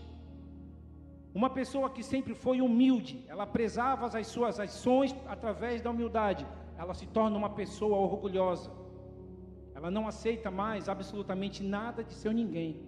Uma 1.32 1.50
pessoa 1.50 1.88
que 1.90 2.02
sempre 2.02 2.34
foi 2.34 2.60
humilde, 2.60 3.24
ela 3.28 3.46
prezava 3.46 4.06
as 4.06 4.26
suas 4.26 4.58
ações 4.58 5.14
através 5.28 5.80
da 5.82 5.90
humildade, 5.90 6.46
ela 6.76 6.94
se 6.94 7.06
torna 7.06 7.36
uma 7.36 7.50
pessoa 7.50 7.96
orgulhosa. 7.96 8.70
Ela 9.74 9.90
não 9.90 10.08
aceita 10.08 10.50
mais 10.50 10.88
absolutamente 10.88 11.62
nada 11.62 12.02
de 12.02 12.14
seu 12.14 12.32
ninguém. 12.32 12.80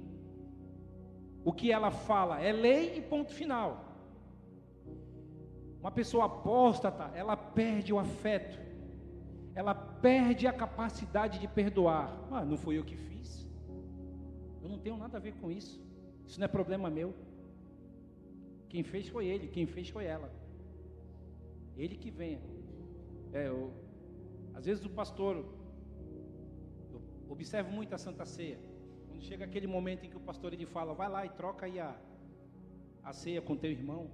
O 1.45 1.53
que 1.53 1.71
ela 1.71 1.91
fala 1.91 2.41
é 2.41 2.51
lei 2.51 2.97
e 2.97 3.03
ponto 3.03 3.33
final. 3.33 3.85
Uma 5.81 5.93
pessoa 5.93 6.25
apóstata, 6.25 7.11
ela 7.15 7.37
perde 7.37 7.93
o 7.93 7.99
afeto, 7.99 8.59
ela 9.59 9.75
perde 9.75 10.47
a 10.47 10.53
capacidade 10.53 11.41
de 11.41 11.49
perdoar. 11.49 12.07
Ah, 12.31 12.45
não 12.45 12.57
fui 12.57 12.79
eu 12.79 12.85
que 12.85 12.97
fiz, 12.97 13.45
eu 14.63 14.69
não 14.69 14.79
tenho 14.79 14.97
nada 14.97 15.17
a 15.17 15.21
ver 15.21 15.35
com 15.41 15.51
isso, 15.51 15.85
isso 16.25 16.39
não 16.39 16.45
é 16.45 16.49
problema 16.49 16.89
meu. 16.89 17.13
Quem 18.69 18.85
fez 18.85 19.09
foi 19.09 19.27
ele, 19.27 19.49
quem 19.49 19.67
fez 19.67 19.89
foi 19.89 20.05
ela. 20.05 20.31
Ele 21.77 21.97
que 21.97 22.09
venha. 22.09 22.41
É, 23.33 23.49
eu, 23.49 23.73
às 24.55 24.65
vezes 24.65 24.85
o 24.85 24.91
pastor, 24.91 25.35
eu 26.93 27.03
observo 27.29 27.73
muito 27.73 27.93
a 27.97 27.99
Santa 27.99 28.25
Ceia. 28.25 28.61
Quando 29.09 29.23
chega 29.25 29.45
aquele 29.45 29.67
momento 29.67 30.05
em 30.05 30.11
que 30.11 30.17
o 30.17 30.21
pastor 30.21 30.53
ele 30.53 30.67
fala, 30.67 30.95
vai 30.95 31.09
lá 31.09 31.27
e 31.27 31.31
troca 31.31 31.67
aí 31.67 31.81
a, 31.81 31.97
a 33.03 33.13
ceia 33.13 33.43
com 33.43 33.57
teu 33.57 33.73
irmão 33.73 34.09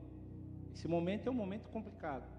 Esse 0.72 0.88
momento 0.88 1.26
é 1.28 1.30
um 1.30 1.34
momento 1.34 1.68
complicado. 1.68 2.33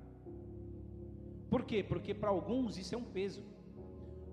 Por 1.55 1.63
quê? 1.63 1.81
Porque 1.81 2.13
para 2.13 2.27
alguns 2.27 2.77
isso 2.77 2.93
é 2.93 2.97
um 2.97 3.05
peso. 3.17 3.41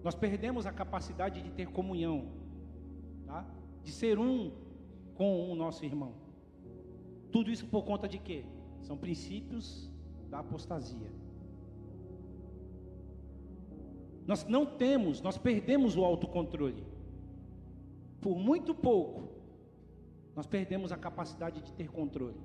Nós 0.03 0.13
perdemos 0.13 0.67
a 0.67 0.73
capacidade 0.73 1.41
de 1.41 1.53
ter 1.53 1.69
comunhão, 1.69 2.33
tá? 3.25 3.47
de 3.85 3.93
ser 3.93 4.19
um 4.19 4.51
com 5.15 5.49
o 5.49 5.55
nosso 5.55 5.85
irmão. 5.85 6.15
Tudo 7.31 7.49
isso 7.49 7.65
por 7.69 7.85
conta 7.85 8.09
de 8.09 8.19
quê? 8.19 8.45
São 8.81 8.97
princípios 8.97 9.89
da 10.29 10.41
apostasia. 10.41 11.13
Nós 14.27 14.45
não 14.45 14.67
temos, 14.67 15.21
nós 15.21 15.39
perdemos 15.39 15.97
o 15.97 16.05
autocontrole. 16.05 16.85
Por 18.21 18.37
muito 18.37 18.75
pouco, 18.75 19.29
nós 20.35 20.49
perdemos 20.49 20.91
a 20.91 20.97
capacidade 20.97 21.63
de 21.63 21.73
ter 21.73 21.89
controle. 21.89 22.41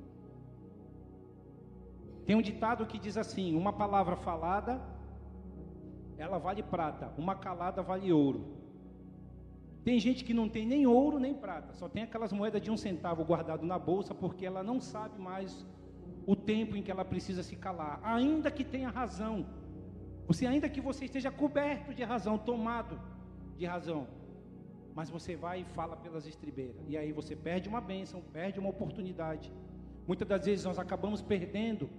Tem 2.28 2.36
um 2.36 2.42
ditado 2.42 2.86
que 2.86 3.00
diz 3.00 3.16
assim: 3.18 3.56
uma 3.56 3.72
palavra 3.72 4.18
falada, 4.18 4.82
ela 6.18 6.38
vale 6.38 6.62
prata, 6.62 7.12
uma 7.18 7.36
calada 7.36 7.82
vale 7.82 8.12
ouro. 8.12 8.42
Tem 9.86 9.98
gente 9.98 10.26
que 10.26 10.34
não 10.34 10.50
tem 10.50 10.66
nem 10.66 10.86
ouro 10.86 11.18
nem 11.18 11.34
prata, 11.34 11.74
só 11.74 11.88
tem 11.88 12.04
aquelas 12.04 12.34
moedas 12.34 12.62
de 12.62 12.70
um 12.70 12.76
centavo 12.76 13.24
guardado 13.24 13.66
na 13.66 13.80
bolsa 13.80 14.14
porque 14.14 14.46
ela 14.46 14.62
não 14.62 14.82
sabe 14.82 15.18
mais 15.18 15.66
o 16.26 16.36
tempo 16.36 16.76
em 16.76 16.84
que 16.84 16.92
ela 16.92 17.06
precisa 17.06 17.42
se 17.42 17.56
calar, 17.56 18.02
ainda 18.04 18.52
que 18.52 18.66
tenha 18.66 18.90
razão. 18.90 19.46
Você 20.28 20.46
ainda 20.46 20.68
que 20.68 20.82
você 20.82 21.06
esteja 21.06 21.32
coberto 21.32 21.94
de 21.94 22.04
razão, 22.04 22.38
tomado 22.38 23.00
de 23.56 23.66
razão, 23.66 24.06
mas 24.94 25.10
você 25.10 25.38
vai 25.38 25.62
e 25.62 25.64
fala 25.64 25.96
pelas 25.96 26.28
estribeiras, 26.28 26.84
e 26.90 26.98
aí 26.98 27.14
você 27.14 27.34
perde 27.34 27.70
uma 27.70 27.80
bênção, 27.80 28.22
perde 28.34 28.60
uma 28.60 28.68
oportunidade. 28.76 29.54
Muitas 30.06 30.28
das 30.28 30.46
vezes 30.46 30.66
nós 30.66 30.78
acabamos 30.78 31.22
perdendo 31.22 31.90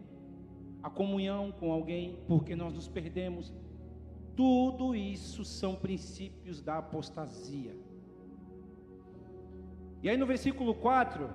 a 0.82 0.90
comunhão 0.90 1.52
com 1.52 1.72
alguém 1.72 2.18
porque 2.26 2.54
nós 2.54 2.72
nos 2.74 2.88
perdemos 2.88 3.52
tudo 4.38 4.94
isso 4.94 5.44
são 5.44 5.74
princípios 5.74 6.62
da 6.62 6.78
apostasia. 6.78 7.74
E 10.00 10.08
aí 10.08 10.16
no 10.16 10.26
versículo 10.26 10.76
4, 10.76 11.28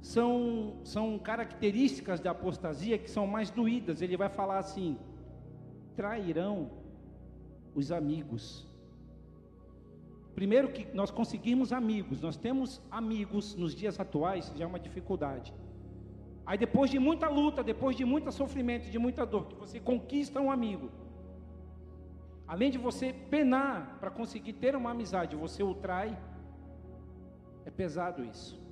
são, 0.00 0.76
são 0.84 1.18
características 1.18 2.20
da 2.20 2.30
apostasia 2.30 2.96
que 2.96 3.10
são 3.10 3.26
mais 3.26 3.50
doídas. 3.50 4.00
Ele 4.00 4.16
vai 4.16 4.28
falar 4.28 4.58
assim: 4.58 4.96
trairão 5.96 6.70
os 7.74 7.90
amigos. 7.90 8.68
Primeiro 10.36 10.72
que 10.72 10.86
nós 10.94 11.10
conseguimos 11.10 11.72
amigos, 11.72 12.20
nós 12.20 12.36
temos 12.36 12.80
amigos 12.88 13.56
nos 13.56 13.74
dias 13.74 13.98
atuais, 13.98 14.52
já 14.54 14.62
é 14.62 14.66
uma 14.68 14.78
dificuldade. 14.78 15.52
Aí 16.46 16.58
depois 16.58 16.90
de 16.90 16.98
muita 16.98 17.28
luta, 17.28 17.62
depois 17.62 17.96
de 17.96 18.04
muito 18.04 18.30
sofrimento, 18.30 18.90
de 18.90 18.98
muita 18.98 19.24
dor, 19.24 19.46
que 19.46 19.54
você 19.54 19.80
conquista 19.80 20.40
um 20.40 20.50
amigo. 20.50 20.90
Além 22.46 22.70
de 22.70 22.76
você 22.76 23.12
penar 23.12 23.98
para 23.98 24.10
conseguir 24.10 24.52
ter 24.54 24.76
uma 24.76 24.90
amizade, 24.90 25.34
você 25.34 25.62
o 25.62 25.74
trai. 25.74 26.18
É 27.64 27.70
pesado 27.70 28.22
isso. 28.22 28.62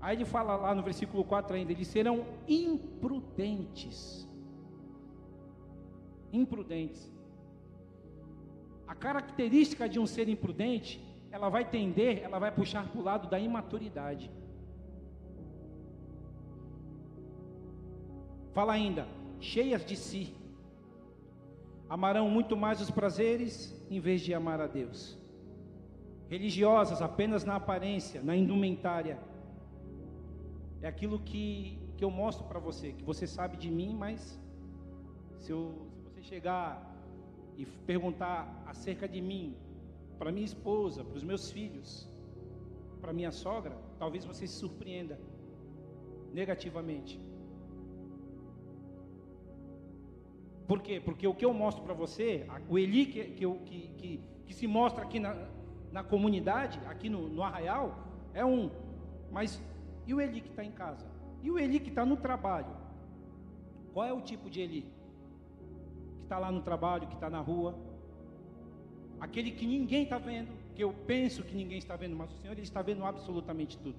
Aí 0.00 0.16
ele 0.16 0.24
fala 0.24 0.54
lá 0.56 0.74
no 0.74 0.82
versículo 0.82 1.24
4 1.24 1.56
ainda: 1.56 1.72
eles 1.72 1.88
serão 1.88 2.24
imprudentes. 2.46 4.28
Imprudentes. 6.32 7.12
A 8.86 8.94
característica 8.94 9.88
de 9.88 9.98
um 9.98 10.06
ser 10.06 10.28
imprudente, 10.28 11.04
ela 11.32 11.48
vai 11.48 11.64
tender, 11.68 12.22
ela 12.22 12.38
vai 12.38 12.52
puxar 12.52 12.88
para 12.88 13.00
o 13.00 13.04
lado 13.04 13.28
da 13.28 13.38
imaturidade. 13.38 14.30
Fala 18.52 18.72
ainda, 18.72 19.06
cheias 19.38 19.84
de 19.84 19.96
si 19.96 20.34
amarão 21.88 22.30
muito 22.30 22.56
mais 22.56 22.80
os 22.80 22.90
prazeres 22.90 23.74
em 23.90 23.98
vez 23.98 24.20
de 24.20 24.32
amar 24.32 24.60
a 24.60 24.66
Deus. 24.66 25.18
Religiosas 26.28 27.02
apenas 27.02 27.44
na 27.44 27.56
aparência, 27.56 28.22
na 28.22 28.36
indumentária. 28.36 29.18
É 30.80 30.86
aquilo 30.86 31.18
que, 31.18 31.78
que 31.96 32.04
eu 32.04 32.10
mostro 32.10 32.44
para 32.44 32.60
você, 32.60 32.92
que 32.92 33.02
você 33.02 33.26
sabe 33.26 33.56
de 33.56 33.68
mim, 33.68 33.94
mas 33.94 34.40
se, 35.40 35.50
eu, 35.50 35.88
se 35.96 36.02
você 36.02 36.22
chegar 36.22 36.96
e 37.56 37.66
perguntar 37.66 38.62
acerca 38.66 39.08
de 39.08 39.20
mim, 39.20 39.56
para 40.16 40.30
minha 40.30 40.46
esposa, 40.46 41.02
para 41.04 41.16
os 41.16 41.24
meus 41.24 41.50
filhos, 41.50 42.08
para 43.00 43.12
minha 43.12 43.32
sogra, 43.32 43.76
talvez 43.98 44.24
você 44.24 44.46
se 44.46 44.54
surpreenda 44.54 45.18
negativamente. 46.32 47.29
Por 50.70 50.80
quê? 50.80 51.00
Porque 51.04 51.26
o 51.26 51.34
que 51.34 51.44
eu 51.44 51.52
mostro 51.52 51.82
para 51.82 51.94
você, 51.94 52.46
o 52.68 52.78
Eli 52.78 53.04
que, 53.06 53.24
que, 53.30 53.44
que, 53.98 54.20
que, 54.46 54.54
se 54.54 54.68
mostra 54.68 55.02
aqui 55.02 55.18
na, 55.18 55.34
na 55.90 56.04
comunidade, 56.04 56.78
aqui 56.86 57.08
no, 57.08 57.28
no 57.28 57.42
arraial, 57.42 58.06
é 58.32 58.44
um. 58.44 58.70
Mas 59.32 59.60
e 60.06 60.14
o 60.14 60.20
Eli 60.20 60.40
que 60.40 60.50
está 60.50 60.62
em 60.64 60.70
casa? 60.70 61.04
E 61.42 61.50
o 61.50 61.58
Eli 61.58 61.80
que 61.80 61.88
está 61.88 62.06
no 62.06 62.16
trabalho? 62.16 62.72
Qual 63.92 64.06
é 64.06 64.12
o 64.12 64.20
tipo 64.20 64.48
de 64.48 64.60
Eli? 64.60 64.82
Que 66.18 66.22
está 66.22 66.38
lá 66.38 66.52
no 66.52 66.62
trabalho, 66.62 67.08
que 67.08 67.14
está 67.14 67.28
na 67.28 67.40
rua? 67.40 67.76
Aquele 69.18 69.50
que 69.50 69.66
ninguém 69.66 70.04
está 70.04 70.18
vendo, 70.18 70.52
que 70.76 70.84
eu 70.84 70.92
penso 71.04 71.42
que 71.42 71.52
ninguém 71.52 71.78
está 71.78 71.96
vendo, 71.96 72.14
mas 72.14 72.30
o 72.30 72.36
Senhor 72.36 72.52
ele 72.52 72.62
está 72.62 72.80
vendo 72.80 73.04
absolutamente 73.04 73.76
tudo. 73.76 73.98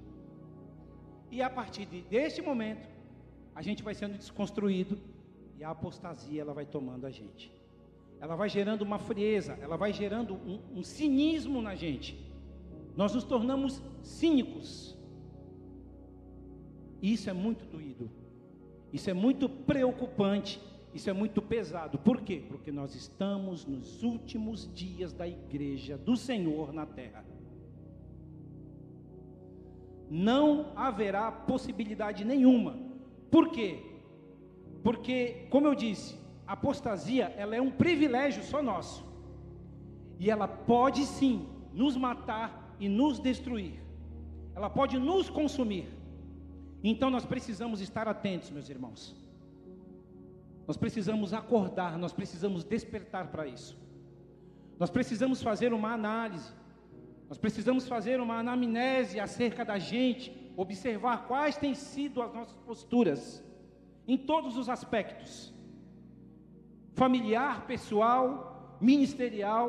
E 1.30 1.42
a 1.42 1.50
partir 1.50 1.86
de, 1.86 2.02
deste 2.04 2.42
momento, 2.42 2.88
a 3.54 3.62
gente 3.62 3.84
vai 3.84 3.94
sendo 3.94 4.18
desconstruído 4.18 5.11
e 5.62 5.64
a 5.64 5.70
apostasia 5.70 6.42
ela 6.42 6.56
vai 6.56 6.66
tomando 6.66 7.06
a 7.06 7.12
gente. 7.12 7.54
Ela 8.20 8.36
vai 8.36 8.50
gerando 8.50 8.82
uma 8.82 8.98
frieza, 8.98 9.54
ela 9.62 9.78
vai 9.78 9.94
gerando 9.94 10.34
um, 10.34 10.80
um 10.80 10.84
cinismo 10.84 11.62
na 11.62 11.76
gente. 11.76 12.18
Nós 12.98 13.14
nos 13.14 13.24
tornamos 13.24 13.80
cínicos. 14.02 14.98
Isso 17.00 17.30
é 17.30 17.34
muito 17.34 17.64
doído. 17.66 18.10
Isso 18.92 19.08
é 19.08 19.14
muito 19.14 19.48
preocupante. 19.48 20.60
Isso 20.96 21.12
é 21.12 21.14
muito 21.14 21.44
pesado. 21.44 22.00
Por 22.00 22.22
quê? 22.22 22.44
Porque 22.48 22.72
nós 22.72 22.96
estamos 22.96 23.64
nos 23.64 24.02
últimos 24.02 24.68
dias 24.74 25.14
da 25.14 25.28
igreja 25.28 25.96
do 25.96 26.18
Senhor 26.18 26.74
na 26.74 26.88
terra. 26.88 27.24
Não 30.10 30.74
haverá 30.76 31.32
possibilidade 31.32 32.26
nenhuma. 32.26 32.80
Por 33.30 33.50
quê? 33.52 33.91
Porque, 34.84 35.48
como 35.50 35.68
eu 35.68 35.76
disse, 35.76 36.18
a 36.48 36.54
apostasia, 36.54 37.34
ela 37.38 37.56
é 37.56 37.62
um 37.62 37.72
privilégio 37.72 38.44
só 38.44 38.62
nosso. 38.62 39.06
E 40.20 40.30
ela 40.30 40.48
pode 40.48 41.06
sim 41.06 41.48
nos 41.74 41.96
matar 41.96 42.76
e 42.80 42.90
nos 42.90 43.20
destruir. 43.20 43.82
Ela 44.56 44.70
pode 44.70 45.00
nos 45.00 45.30
consumir. 45.30 45.88
Então 46.84 47.10
nós 47.10 47.26
precisamos 47.26 47.80
estar 47.80 48.08
atentos, 48.08 48.50
meus 48.50 48.70
irmãos. 48.70 49.16
Nós 50.68 50.78
precisamos 50.78 51.34
acordar, 51.34 51.98
nós 51.98 52.14
precisamos 52.14 52.64
despertar 52.64 53.28
para 53.28 53.48
isso. 53.48 53.78
Nós 54.80 54.90
precisamos 54.90 55.42
fazer 55.42 55.74
uma 55.74 55.94
análise. 55.94 56.52
Nós 57.30 57.38
precisamos 57.38 57.88
fazer 57.88 58.20
uma 58.20 58.40
anamnese 58.40 59.20
acerca 59.20 59.64
da 59.64 59.78
gente, 59.80 60.52
observar 60.58 61.28
quais 61.28 61.56
têm 61.56 61.74
sido 61.74 62.22
as 62.22 62.34
nossas 62.34 62.58
posturas 62.58 63.44
em 64.12 64.18
todos 64.18 64.58
os 64.58 64.68
aspectos 64.68 65.54
familiar, 66.96 67.66
pessoal, 67.66 68.78
ministerial, 68.82 69.66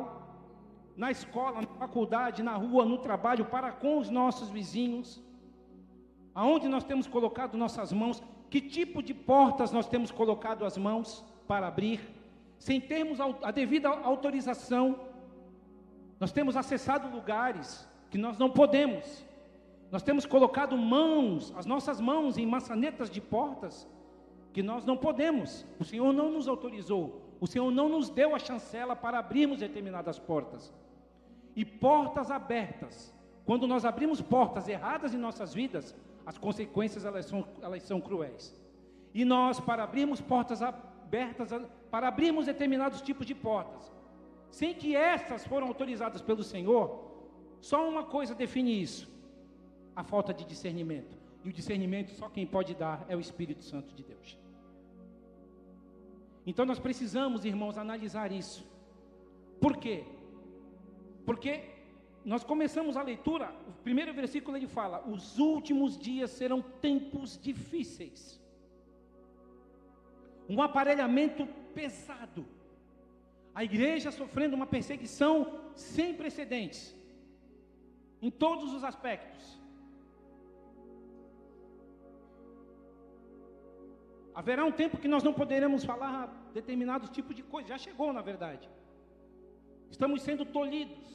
na 0.96 1.12
escola, 1.12 1.60
na 1.60 1.66
faculdade, 1.82 2.42
na 2.42 2.56
rua, 2.56 2.84
no 2.84 2.98
trabalho, 2.98 3.44
para 3.44 3.70
com 3.70 3.98
os 3.98 4.10
nossos 4.10 4.50
vizinhos. 4.50 5.22
Aonde 6.34 6.66
nós 6.66 6.82
temos 6.82 7.06
colocado 7.06 7.56
nossas 7.56 7.92
mãos? 7.92 8.20
Que 8.50 8.60
tipo 8.60 9.00
de 9.00 9.14
portas 9.14 9.70
nós 9.70 9.86
temos 9.86 10.10
colocado 10.10 10.64
as 10.64 10.76
mãos 10.76 11.24
para 11.46 11.68
abrir? 11.68 12.00
Sem 12.58 12.80
termos 12.80 13.20
a 13.20 13.50
devida 13.52 13.88
autorização, 13.88 14.98
nós 16.18 16.32
temos 16.32 16.56
acessado 16.56 17.08
lugares 17.14 17.88
que 18.10 18.18
nós 18.18 18.36
não 18.38 18.50
podemos. 18.50 19.24
Nós 19.88 20.02
temos 20.02 20.26
colocado 20.26 20.76
mãos, 20.76 21.54
as 21.56 21.64
nossas 21.64 22.00
mãos 22.00 22.36
em 22.36 22.44
maçanetas 22.44 23.08
de 23.08 23.20
portas 23.20 23.86
que 24.52 24.62
nós 24.62 24.84
não 24.84 24.96
podemos, 24.96 25.66
o 25.78 25.84
Senhor 25.84 26.12
não 26.12 26.30
nos 26.30 26.46
autorizou, 26.46 27.22
o 27.40 27.46
Senhor 27.46 27.70
não 27.70 27.88
nos 27.88 28.10
deu 28.10 28.34
a 28.34 28.38
chancela 28.38 28.94
para 28.94 29.18
abrirmos 29.18 29.60
determinadas 29.60 30.18
portas. 30.18 30.72
E 31.56 31.64
portas 31.64 32.30
abertas, 32.30 33.14
quando 33.44 33.66
nós 33.66 33.84
abrimos 33.84 34.20
portas 34.20 34.68
erradas 34.68 35.14
em 35.14 35.18
nossas 35.18 35.52
vidas, 35.52 35.94
as 36.24 36.38
consequências 36.38 37.04
elas 37.04 37.26
são, 37.26 37.46
elas 37.60 37.82
são 37.82 38.00
cruéis. 38.00 38.54
E 39.14 39.24
nós, 39.24 39.58
para 39.58 39.82
abrirmos 39.82 40.20
portas 40.20 40.62
abertas, 40.62 41.50
para 41.90 42.08
abrirmos 42.08 42.46
determinados 42.46 43.02
tipos 43.02 43.26
de 43.26 43.34
portas, 43.34 43.92
sem 44.50 44.74
que 44.74 44.94
essas 44.94 45.46
foram 45.46 45.66
autorizadas 45.66 46.22
pelo 46.22 46.44
Senhor, 46.44 47.10
só 47.60 47.88
uma 47.88 48.04
coisa 48.04 48.34
define 48.34 48.80
isso: 48.80 49.10
a 49.96 50.04
falta 50.04 50.32
de 50.32 50.44
discernimento. 50.44 51.16
E 51.44 51.48
o 51.48 51.52
discernimento 51.52 52.12
só 52.12 52.28
quem 52.28 52.46
pode 52.46 52.74
dar 52.74 53.04
é 53.08 53.16
o 53.16 53.20
Espírito 53.20 53.64
Santo 53.64 53.94
de 53.94 54.04
Deus. 54.04 54.38
Então 56.46 56.64
nós 56.64 56.78
precisamos, 56.78 57.44
irmãos, 57.44 57.78
analisar 57.78 58.32
isso. 58.32 58.66
Por 59.60 59.76
quê? 59.76 60.04
Porque 61.24 61.70
nós 62.24 62.42
começamos 62.44 62.96
a 62.96 63.02
leitura, 63.02 63.54
o 63.68 63.72
primeiro 63.82 64.12
versículo 64.12 64.56
ele 64.56 64.66
fala: 64.66 65.06
os 65.08 65.38
últimos 65.38 65.96
dias 65.96 66.30
serão 66.30 66.60
tempos 66.60 67.38
difíceis. 67.40 68.40
Um 70.48 70.60
aparelhamento 70.60 71.46
pesado. 71.74 72.44
A 73.54 73.62
igreja 73.62 74.10
sofrendo 74.10 74.56
uma 74.56 74.66
perseguição 74.66 75.60
sem 75.74 76.14
precedentes, 76.14 76.94
em 78.20 78.30
todos 78.30 78.72
os 78.72 78.82
aspectos. 78.82 79.61
Haverá 84.34 84.64
um 84.64 84.72
tempo 84.72 84.96
que 84.96 85.08
nós 85.08 85.22
não 85.22 85.32
poderemos 85.32 85.84
falar 85.84 86.50
determinados 86.54 87.10
tipos 87.10 87.34
de 87.36 87.42
coisas, 87.42 87.68
já 87.68 87.78
chegou 87.78 88.12
na 88.12 88.22
verdade. 88.22 88.68
Estamos 89.90 90.22
sendo 90.22 90.44
tolhidos 90.44 91.12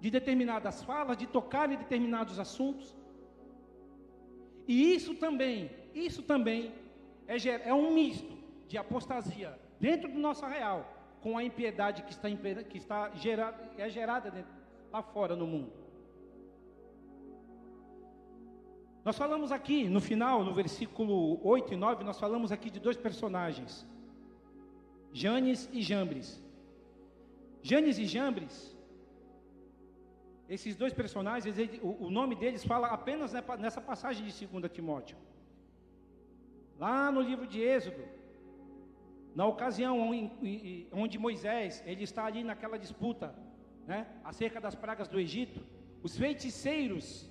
de 0.00 0.10
determinadas 0.10 0.82
falas, 0.82 1.16
de 1.16 1.26
tocar 1.26 1.70
em 1.72 1.76
determinados 1.76 2.38
assuntos. 2.38 2.94
E 4.66 4.94
isso 4.94 5.14
também, 5.14 5.70
isso 5.94 6.22
também 6.22 6.72
é, 7.26 7.36
é 7.68 7.74
um 7.74 7.92
misto 7.92 8.36
de 8.66 8.76
apostasia 8.76 9.58
dentro 9.80 10.12
do 10.12 10.18
nosso 10.18 10.44
real 10.46 10.94
com 11.22 11.36
a 11.36 11.42
impiedade 11.42 12.02
que 12.02 12.12
está, 12.12 12.28
que 12.30 12.78
está 12.78 13.10
gerada, 13.14 13.70
é 13.76 13.88
gerada 13.88 14.30
dentro, 14.30 14.52
lá 14.92 15.02
fora 15.02 15.34
no 15.34 15.46
mundo. 15.46 15.72
Nós 19.08 19.16
falamos 19.16 19.50
aqui 19.50 19.88
no 19.88 20.02
final, 20.02 20.44
no 20.44 20.52
versículo 20.52 21.40
8 21.42 21.72
e 21.72 21.76
9, 21.76 22.04
nós 22.04 22.18
falamos 22.20 22.52
aqui 22.52 22.68
de 22.68 22.78
dois 22.78 22.94
personagens, 22.94 23.86
Janes 25.14 25.66
e 25.72 25.80
Jambres. 25.80 26.28
Janes 27.62 27.96
e 27.98 28.04
Jambres 28.04 28.76
esses 30.46 30.76
dois 30.76 30.92
personagens, 30.92 31.56
o, 31.82 32.10
nome 32.10 32.34
deles 32.34 32.62
fala 32.66 32.88
apenas 32.88 33.32
nessa 33.58 33.80
passagem 33.80 34.26
de 34.26 34.46
2 34.46 34.70
Timóteo. 34.70 35.16
Lá 36.78 37.10
no 37.10 37.22
livro 37.22 37.46
de 37.46 37.62
Êxodo, 37.62 38.04
na 39.34 39.46
ocasião 39.46 39.96
onde 40.92 41.18
Moisés, 41.18 41.82
ele 41.86 42.04
está 42.04 42.26
ali 42.26 42.44
naquela 42.44 42.78
disputa, 42.78 43.34
né, 43.86 44.06
acerca 44.22 44.60
das 44.60 44.74
pragas 44.74 45.08
do 45.08 45.18
Egito, 45.18 45.62
os 46.02 46.14
feiticeiros 46.14 47.26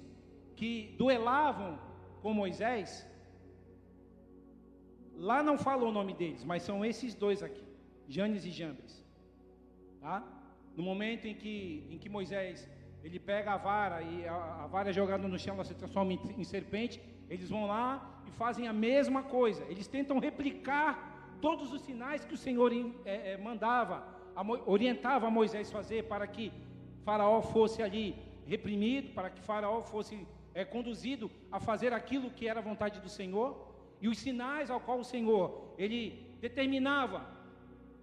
que 0.57 0.95
duelavam 0.97 1.79
com 2.21 2.33
Moisés, 2.33 3.07
lá 5.29 5.41
não 5.41 5.57
fala 5.57 5.83
o 5.85 5.91
nome 5.91 6.13
deles, 6.13 6.43
mas 6.43 6.63
são 6.63 6.83
esses 6.83 7.13
dois 7.13 7.41
aqui, 7.47 7.65
Janes 8.07 8.43
e 8.43 8.51
Jambres. 8.51 9.05
Tá? 10.01 10.17
No 10.75 10.83
momento 10.83 11.25
em 11.27 11.35
que, 11.35 11.87
em 11.89 11.97
que 11.97 12.09
Moisés 12.09 12.69
ele 13.03 13.19
pega 13.19 13.53
a 13.53 13.57
vara 13.57 14.01
e 14.01 14.27
a, 14.27 14.63
a 14.63 14.67
vara 14.67 14.89
é 14.89 14.93
jogada 14.93 15.27
no 15.27 15.39
chão, 15.39 15.55
ela 15.55 15.63
se 15.63 15.75
transforma 15.75 16.13
em, 16.13 16.19
em 16.37 16.43
serpente. 16.43 17.01
Eles 17.29 17.49
vão 17.49 17.65
lá 17.67 18.21
e 18.27 18.31
fazem 18.31 18.67
a 18.67 18.73
mesma 18.73 19.23
coisa. 19.23 19.63
Eles 19.69 19.87
tentam 19.87 20.19
replicar 20.19 21.37
todos 21.39 21.71
os 21.71 21.81
sinais 21.81 22.25
que 22.25 22.33
o 22.33 22.37
Senhor 22.37 22.71
é, 23.05 23.33
é, 23.33 23.37
mandava, 23.37 24.03
a, 24.35 24.41
orientava 24.65 25.29
Moisés 25.29 25.71
fazer 25.71 26.03
para 26.05 26.25
que 26.27 26.51
Faraó 27.05 27.41
fosse 27.41 27.81
ali 27.81 28.15
reprimido, 28.45 29.13
para 29.13 29.29
que 29.29 29.41
Faraó 29.41 29.81
fosse 29.83 30.25
é, 30.57 30.65
conduzido 30.65 31.29
a 31.51 31.59
fazer 31.59 31.93
aquilo 31.93 32.31
que 32.31 32.47
era 32.47 32.59
a 32.59 32.63
vontade 32.63 32.99
do 32.99 33.07
Senhor. 33.07 33.49
E 34.01 34.07
os 34.07 34.17
sinais 34.17 34.71
ao 34.71 34.79
qual 34.79 34.99
o 34.99 35.03
Senhor 35.03 35.73
ele 35.77 36.01
determinava 36.41 37.19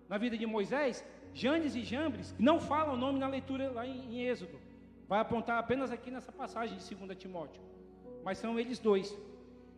na 0.08 0.16
vida 0.18 0.38
de 0.38 0.46
Moisés, 0.46 1.04
Janes 1.32 1.74
e 1.74 1.82
Jambres, 1.82 2.32
não 2.38 2.60
falam 2.60 2.94
o 2.94 2.96
nome 2.96 3.18
na 3.18 3.26
leitura 3.26 3.72
lá 3.72 3.84
em, 3.84 3.98
em 4.08 4.20
Êxodo, 4.20 4.60
vai 5.08 5.18
apontar 5.18 5.58
apenas 5.58 5.90
aqui 5.90 6.12
nessa 6.12 6.30
passagem 6.30 6.78
de 6.78 6.94
2 6.94 7.18
Timóteo. 7.18 7.60
Mas 8.22 8.38
são 8.38 8.58
eles 8.58 8.78
dois. 8.78 9.16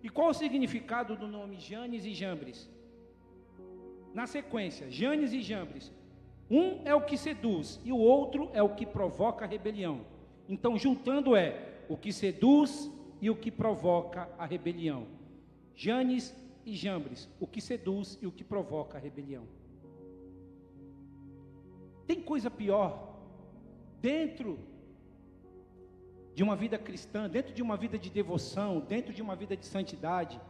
E 0.02 0.10
qual 0.10 0.28
o 0.28 0.34
significado 0.34 1.16
do 1.16 1.26
nome 1.26 1.58
Janes 1.58 2.04
e 2.04 2.12
Jambres? 2.12 2.70
Na 4.12 4.26
sequência, 4.26 4.90
Janes 4.90 5.32
e 5.32 5.40
Jambres. 5.40 5.90
Um 6.50 6.82
é 6.84 6.94
o 6.94 7.00
que 7.00 7.16
seduz 7.16 7.80
e 7.84 7.90
o 7.90 7.98
outro 7.98 8.50
é 8.52 8.62
o 8.62 8.74
que 8.74 8.84
provoca 8.84 9.46
a 9.46 9.48
rebelião. 9.48 10.04
Então, 10.46 10.78
juntando 10.78 11.34
é 11.34 11.75
o 11.88 11.96
que 11.96 12.12
seduz 12.12 12.90
e 13.20 13.30
o 13.30 13.36
que 13.36 13.50
provoca 13.50 14.28
a 14.38 14.46
rebelião. 14.46 15.06
Janes 15.74 16.34
e 16.64 16.74
Jambres, 16.74 17.28
o 17.38 17.46
que 17.46 17.60
seduz 17.60 18.18
e 18.20 18.26
o 18.26 18.32
que 18.32 18.44
provoca 18.44 18.98
a 18.98 19.00
rebelião. 19.00 19.44
Tem 22.06 22.20
coisa 22.20 22.50
pior 22.50 23.16
dentro 24.00 24.58
de 26.34 26.42
uma 26.42 26.54
vida 26.54 26.78
cristã, 26.78 27.28
dentro 27.28 27.54
de 27.54 27.62
uma 27.62 27.76
vida 27.76 27.98
de 27.98 28.10
devoção, 28.10 28.80
dentro 28.80 29.12
de 29.12 29.22
uma 29.22 29.34
vida 29.34 29.56
de 29.56 29.64
santidade, 29.64 30.40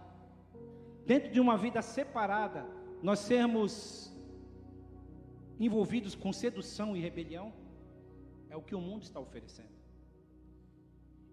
dentro 1.06 1.30
de 1.30 1.40
uma 1.40 1.56
vida 1.56 1.80
separada, 1.80 2.66
nós 3.02 3.20
sermos 3.20 4.12
envolvidos 5.60 6.14
com 6.14 6.32
sedução 6.32 6.96
e 6.96 7.00
rebelião, 7.00 7.52
é 8.50 8.56
o 8.56 8.62
que 8.62 8.74
o 8.74 8.80
mundo 8.80 9.04
está 9.04 9.20
oferecendo. 9.20 9.75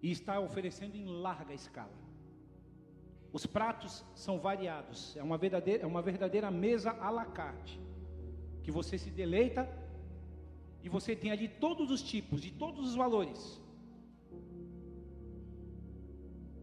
E 0.04 0.10
está 0.10 0.38
oferecendo 0.38 0.96
em 0.96 1.06
larga 1.06 1.54
escala. 1.54 1.98
Os 3.32 3.46
pratos 3.46 4.04
são 4.14 4.38
variados, 4.38 5.16
é 5.16 5.22
uma 5.22 5.38
verdadeira, 5.38 5.82
é 5.82 5.86
uma 5.86 6.02
verdadeira 6.02 6.50
mesa 6.50 6.90
à 6.90 7.08
la 7.08 7.24
carte, 7.24 7.80
que 8.62 8.70
você 8.70 8.98
se 8.98 9.10
deleita 9.10 9.66
e 10.82 10.90
você 10.90 11.16
tem 11.16 11.30
ali 11.30 11.48
todos 11.48 11.90
os 11.90 12.02
tipos, 12.02 12.42
de 12.42 12.50
todos 12.50 12.86
os 12.90 12.94
valores. 12.94 13.58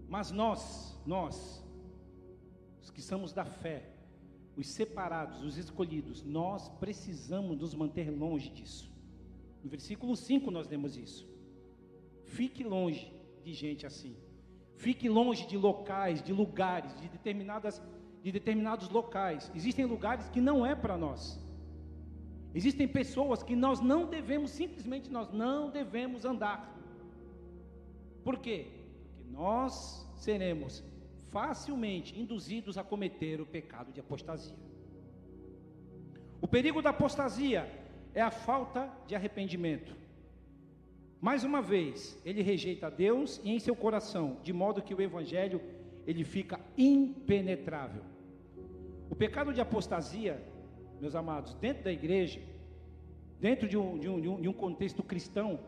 Mas 0.07 0.29
nós, 0.29 0.95
nós, 1.03 1.65
os 2.79 2.91
que 2.91 3.01
somos 3.01 3.33
da 3.33 3.43
fé, 3.43 3.89
os 4.55 4.67
separados, 4.67 5.41
os 5.43 5.57
escolhidos, 5.57 6.23
nós 6.23 6.69
precisamos 6.69 7.57
nos 7.57 7.73
manter 7.73 8.11
longe 8.11 8.51
disso. 8.51 8.93
No 9.63 9.69
versículo 9.71 10.15
5 10.15 10.51
nós 10.51 10.67
lemos 10.67 10.95
isso. 10.95 11.27
Fique 12.27 12.63
longe 12.63 13.19
de 13.41 13.53
gente 13.53 13.85
assim. 13.85 14.15
Fique 14.75 15.07
longe 15.09 15.45
de 15.47 15.57
locais, 15.57 16.21
de 16.21 16.33
lugares, 16.33 16.95
de 16.95 17.07
determinadas 17.07 17.81
de 18.23 18.31
determinados 18.31 18.87
locais. 18.89 19.51
Existem 19.55 19.85
lugares 19.85 20.29
que 20.29 20.39
não 20.39 20.63
é 20.63 20.75
para 20.75 20.95
nós. 20.95 21.39
Existem 22.53 22.87
pessoas 22.87 23.41
que 23.41 23.55
nós 23.55 23.79
não 23.79 24.05
devemos, 24.05 24.51
simplesmente 24.51 25.09
nós 25.09 25.31
não 25.31 25.71
devemos 25.71 26.23
andar. 26.23 26.77
Por 28.23 28.37
quê? 28.37 28.67
nós 29.31 30.05
seremos 30.17 30.83
facilmente 31.31 32.19
induzidos 32.19 32.77
a 32.77 32.83
cometer 32.83 33.39
o 33.39 33.45
pecado 33.45 33.91
de 33.91 33.99
apostasia. 33.99 34.55
O 36.41 36.47
perigo 36.47 36.81
da 36.81 36.89
apostasia 36.89 37.69
é 38.13 38.21
a 38.21 38.31
falta 38.31 38.91
de 39.07 39.15
arrependimento. 39.15 39.95
Mais 41.21 41.43
uma 41.43 41.61
vez, 41.61 42.19
ele 42.25 42.41
rejeita 42.41 42.89
Deus 42.89 43.39
e 43.43 43.51
em 43.51 43.59
seu 43.59 43.75
coração, 43.75 44.37
de 44.41 44.51
modo 44.51 44.81
que 44.81 44.95
o 44.95 44.99
evangelho 44.99 45.61
ele 46.07 46.23
fica 46.23 46.59
impenetrável. 46.75 48.01
O 49.07 49.15
pecado 49.15 49.53
de 49.53 49.61
apostasia, 49.61 50.41
meus 50.99 51.13
amados, 51.13 51.53
dentro 51.53 51.83
da 51.83 51.91
igreja, 51.91 52.41
dentro 53.39 53.67
de 53.67 53.77
um, 53.77 53.99
de 53.99 54.09
um, 54.09 54.41
de 54.41 54.49
um 54.49 54.53
contexto 54.53 55.03
cristão, 55.03 55.59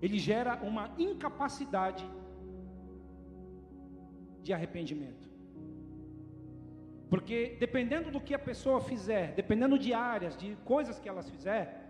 ele 0.00 0.18
gera 0.18 0.54
uma 0.62 0.90
incapacidade 0.98 2.04
de 4.42 4.54
arrependimento. 4.54 5.30
Porque 7.10 7.56
dependendo 7.60 8.10
do 8.10 8.22
que 8.22 8.32
a 8.32 8.38
pessoa 8.38 8.80
fizer, 8.80 9.34
dependendo 9.34 9.78
de 9.78 9.92
áreas, 9.92 10.34
de 10.34 10.56
coisas 10.64 10.98
que 10.98 11.10
ela 11.10 11.22
fizer, 11.22 11.81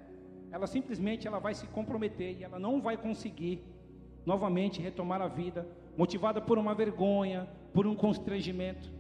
ela 0.53 0.67
simplesmente 0.67 1.27
ela 1.27 1.39
vai 1.39 1.55
se 1.55 1.67
comprometer 1.69 2.39
e 2.39 2.45
ela 2.45 2.59
não 2.59 2.81
vai 2.81 2.97
conseguir 2.97 3.65
novamente 4.25 4.83
retomar 4.83 5.21
a 5.23 5.27
vida, 5.27 5.67
motivada 5.97 6.41
por 6.41 6.59
uma 6.59 6.75
vergonha, 6.75 7.49
por 7.73 7.87
um 7.87 7.95
constrangimento. 7.95 8.93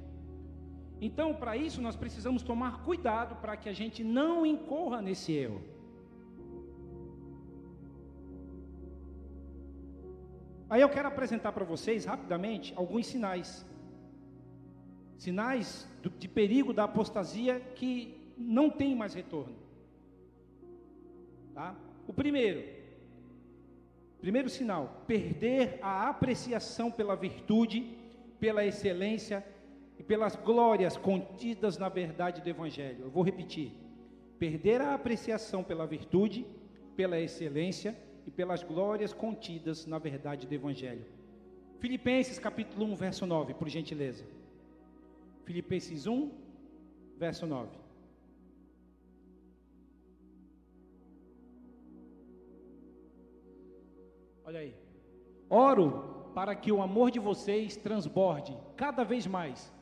Então, 0.98 1.34
para 1.34 1.56
isso 1.56 1.82
nós 1.82 1.94
precisamos 1.94 2.42
tomar 2.42 2.82
cuidado 2.84 3.36
para 3.36 3.56
que 3.56 3.68
a 3.68 3.72
gente 3.72 4.02
não 4.02 4.46
incorra 4.46 5.02
nesse 5.02 5.32
erro. 5.32 5.60
Aí 10.70 10.80
eu 10.80 10.88
quero 10.88 11.08
apresentar 11.08 11.52
para 11.52 11.66
vocês 11.66 12.06
rapidamente 12.06 12.72
alguns 12.74 13.06
sinais. 13.06 13.66
Sinais 15.18 15.86
de 16.18 16.28
perigo 16.28 16.72
da 16.72 16.84
apostasia 16.84 17.60
que 17.60 18.18
não 18.38 18.70
tem 18.70 18.96
mais 18.96 19.12
retorno. 19.12 19.61
Tá? 21.54 21.74
O 22.06 22.12
primeiro, 22.12 22.82
Primeiro 24.22 24.48
sinal: 24.48 25.02
perder 25.04 25.80
a 25.82 26.08
apreciação 26.08 26.92
pela 26.92 27.16
virtude, 27.16 27.98
pela 28.38 28.64
excelência 28.64 29.44
e 29.98 30.02
pelas 30.02 30.36
glórias 30.36 30.96
contidas 30.96 31.76
na 31.76 31.88
verdade 31.88 32.40
do 32.40 32.48
Evangelho. 32.48 33.00
Eu 33.02 33.10
vou 33.10 33.24
repetir: 33.24 33.72
perder 34.38 34.80
a 34.80 34.94
apreciação 34.94 35.64
pela 35.64 35.88
virtude, 35.88 36.46
pela 36.94 37.18
excelência 37.18 37.98
e 38.24 38.30
pelas 38.30 38.62
glórias 38.62 39.12
contidas 39.12 39.86
na 39.86 39.98
verdade 39.98 40.46
do 40.46 40.54
Evangelho. 40.54 41.04
Filipenses 41.80 42.38
capítulo 42.38 42.86
1, 42.92 42.94
verso 42.94 43.26
9, 43.26 43.54
por 43.54 43.68
gentileza. 43.68 44.24
Filipenses 45.44 46.06
1, 46.06 46.30
verso 47.18 47.44
9. 47.44 47.81
Olha 54.52 54.60
aí. 54.60 54.74
Oro 55.48 56.30
para 56.34 56.54
que 56.54 56.70
o 56.70 56.82
amor 56.82 57.10
de 57.10 57.18
vocês 57.18 57.74
transborde 57.74 58.54
cada 58.76 59.02
vez 59.02 59.26
mais 59.26 59.72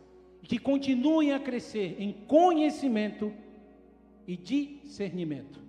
e 0.41 0.47
que 0.47 0.61
continuem 0.61 1.33
a 1.33 1.41
crescer 1.41 1.97
em 2.01 2.13
conhecimento 2.13 3.33
e 4.29 4.37
discernimento. 4.37 5.61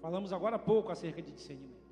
Falamos 0.00 0.32
agora 0.32 0.54
há 0.54 0.58
pouco 0.58 0.92
acerca 0.92 1.20
de 1.20 1.32
discernimento. 1.32 1.82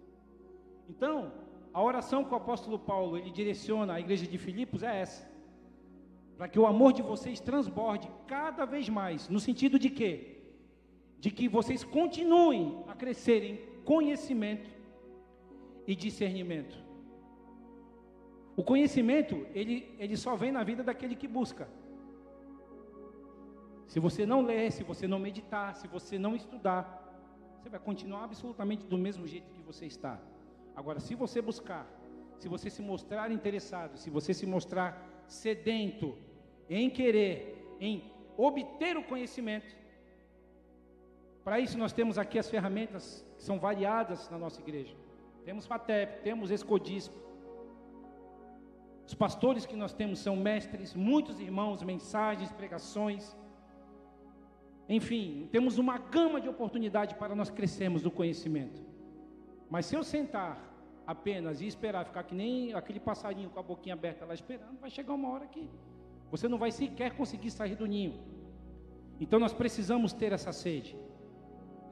Então, 0.88 1.33
a 1.75 1.83
oração 1.83 2.22
que 2.22 2.33
o 2.33 2.37
apóstolo 2.37 2.79
Paulo 2.79 3.18
ele 3.18 3.33
direciona 3.33 3.94
à 3.94 4.01
igreja 4.01 4.25
de 4.25 4.38
Filipos 4.38 4.85
é 4.85 5.01
essa: 5.01 5.29
para 6.37 6.46
que 6.46 6.61
o 6.61 6.66
amor 6.66 6.92
de 6.92 7.03
vocês 7.03 7.40
transborde 7.40 8.09
cada 8.29 8.64
vez 8.64 8.88
mais, 8.88 9.29
no 9.29 9.40
sentido 9.40 9.81
de 9.81 9.90
quê? 9.90 10.42
De 11.18 11.29
que 11.29 11.49
vocês 11.49 11.83
continuem 11.83 12.85
a 12.87 12.94
crescer 12.94 13.42
em 13.42 13.83
conhecimento 13.83 14.75
e 15.87 15.94
discernimento. 15.94 16.77
O 18.57 18.64
conhecimento, 18.64 19.46
ele, 19.55 19.94
ele 19.99 20.16
só 20.16 20.35
vem 20.35 20.51
na 20.51 20.64
vida 20.64 20.83
daquele 20.83 21.14
que 21.14 21.29
busca. 21.29 21.68
Se 23.87 24.01
você 24.01 24.27
não 24.27 24.40
ler, 24.42 24.72
se 24.72 24.83
você 24.83 25.07
não 25.07 25.18
meditar, 25.18 25.77
se 25.77 25.87
você 25.87 26.18
não 26.18 26.35
estudar, 26.35 26.85
você 27.61 27.68
vai 27.68 27.79
continuar 27.79 28.25
absolutamente 28.25 28.87
do 28.87 28.99
mesmo 28.99 29.27
jeito 29.27 29.53
que 29.53 29.62
você 29.62 29.87
está. 29.87 30.20
Agora, 30.75 31.01
se 31.01 31.14
você 31.14 31.40
buscar, 31.40 31.87
se 32.38 32.49
você 32.49 32.70
se 32.70 32.83
mostrar 32.83 33.31
interessado, 33.31 33.96
se 33.96 34.11
você 34.11 34.35
se 34.35 34.46
mostrar 34.46 35.25
sedento 35.29 36.16
em 36.68 36.90
querer, 36.90 37.77
em 37.81 38.11
obter 38.37 38.96
o 38.96 39.05
conhecimento, 39.05 39.75
para 41.44 41.61
isso 41.61 41.79
nós 41.79 41.92
temos 41.92 42.18
aqui 42.18 42.38
as 42.38 42.51
ferramentas 42.51 43.25
que 43.37 43.42
são 43.42 43.59
variadas 43.59 44.29
na 44.31 44.38
nossa 44.38 44.61
igreja. 44.61 44.94
Temos 45.46 45.64
FATEP, 45.64 46.22
temos 46.24 46.50
Escodispo. 46.50 47.16
Os 49.06 49.14
pastores 49.14 49.64
que 49.64 49.76
nós 49.76 49.92
temos 49.92 50.18
são 50.18 50.35
mestres, 50.35 50.92
muitos 50.92 51.38
irmãos, 51.38 51.85
mensagens, 51.85 52.50
pregações. 52.50 53.37
Enfim, 54.88 55.48
temos 55.52 55.78
uma 55.78 55.98
gama 55.98 56.40
de 56.40 56.48
oportunidade 56.48 57.14
para 57.14 57.32
nós 57.37 57.48
crescermos 57.48 58.02
no 58.02 58.11
conhecimento. 58.11 58.82
Mas 59.70 59.87
se 59.87 59.94
eu 59.94 60.02
sentar 60.02 60.61
apenas 61.06 61.61
e 61.61 61.66
esperar 61.68 62.04
ficar 62.04 62.24
que 62.24 62.35
nem 62.35 62.74
aquele 62.74 62.98
passarinho 62.98 63.48
com 63.48 63.61
a 63.61 63.62
boquinha 63.62 63.94
aberta 63.94 64.24
lá 64.24 64.35
esperando, 64.35 64.80
vai 64.80 64.90
chegar 64.90 65.14
uma 65.14 65.30
hora 65.30 65.46
que 65.46 65.70
você 66.28 66.48
não 66.48 66.59
vai 66.59 66.72
sequer 66.72 67.12
conseguir 67.12 67.52
sair 67.52 67.76
do 67.76 67.87
ninho. 67.87 68.18
Então 69.20 69.38
nós 69.38 69.52
precisamos 69.52 70.12
ter 70.12 70.32
essa 70.32 70.52
sede 70.52 70.96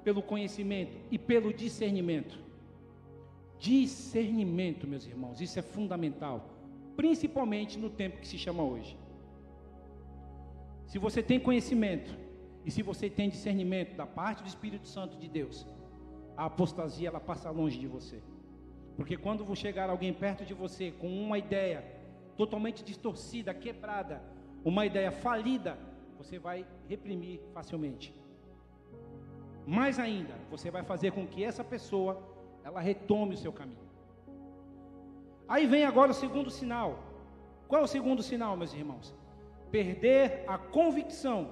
pelo 0.02 0.24
conhecimento 0.24 0.96
e 1.08 1.16
pelo 1.16 1.54
discernimento. 1.54 2.53
Discernimento, 3.58 4.86
meus 4.86 5.06
irmãos, 5.06 5.40
isso 5.40 5.58
é 5.58 5.62
fundamental, 5.62 6.50
principalmente 6.96 7.78
no 7.78 7.90
tempo 7.90 8.18
que 8.18 8.28
se 8.28 8.38
chama 8.38 8.62
hoje. 8.62 8.96
Se 10.86 10.98
você 10.98 11.22
tem 11.22 11.40
conhecimento 11.40 12.16
e 12.64 12.70
se 12.70 12.82
você 12.82 13.08
tem 13.10 13.28
discernimento 13.28 13.96
da 13.96 14.06
parte 14.06 14.42
do 14.42 14.48
Espírito 14.48 14.86
Santo 14.86 15.16
de 15.16 15.28
Deus, 15.28 15.66
a 16.36 16.46
apostasia 16.46 17.08
ela 17.08 17.20
passa 17.20 17.50
longe 17.50 17.78
de 17.78 17.86
você. 17.86 18.22
Porque 18.96 19.16
quando 19.16 19.44
chegar 19.56 19.90
alguém 19.90 20.12
perto 20.12 20.44
de 20.44 20.54
você 20.54 20.92
com 20.92 21.08
uma 21.08 21.38
ideia 21.38 21.84
totalmente 22.36 22.84
distorcida, 22.84 23.52
quebrada, 23.54 24.22
uma 24.64 24.86
ideia 24.86 25.10
falida, 25.10 25.78
você 26.16 26.38
vai 26.38 26.66
reprimir 26.88 27.40
facilmente. 27.52 28.14
Mais 29.66 29.98
ainda, 29.98 30.34
você 30.50 30.70
vai 30.70 30.82
fazer 30.82 31.12
com 31.12 31.26
que 31.26 31.42
essa 31.42 31.64
pessoa 31.64 32.22
ela 32.64 32.80
retome 32.80 33.34
o 33.34 33.38
seu 33.38 33.52
caminho. 33.52 33.84
Aí 35.46 35.66
vem 35.66 35.84
agora 35.84 36.10
o 36.10 36.14
segundo 36.14 36.50
sinal. 36.50 36.98
Qual 37.68 37.82
é 37.82 37.84
o 37.84 37.88
segundo 37.88 38.22
sinal, 38.22 38.56
meus 38.56 38.72
irmãos? 38.72 39.14
Perder 39.70 40.44
a 40.48 40.56
convicção 40.56 41.50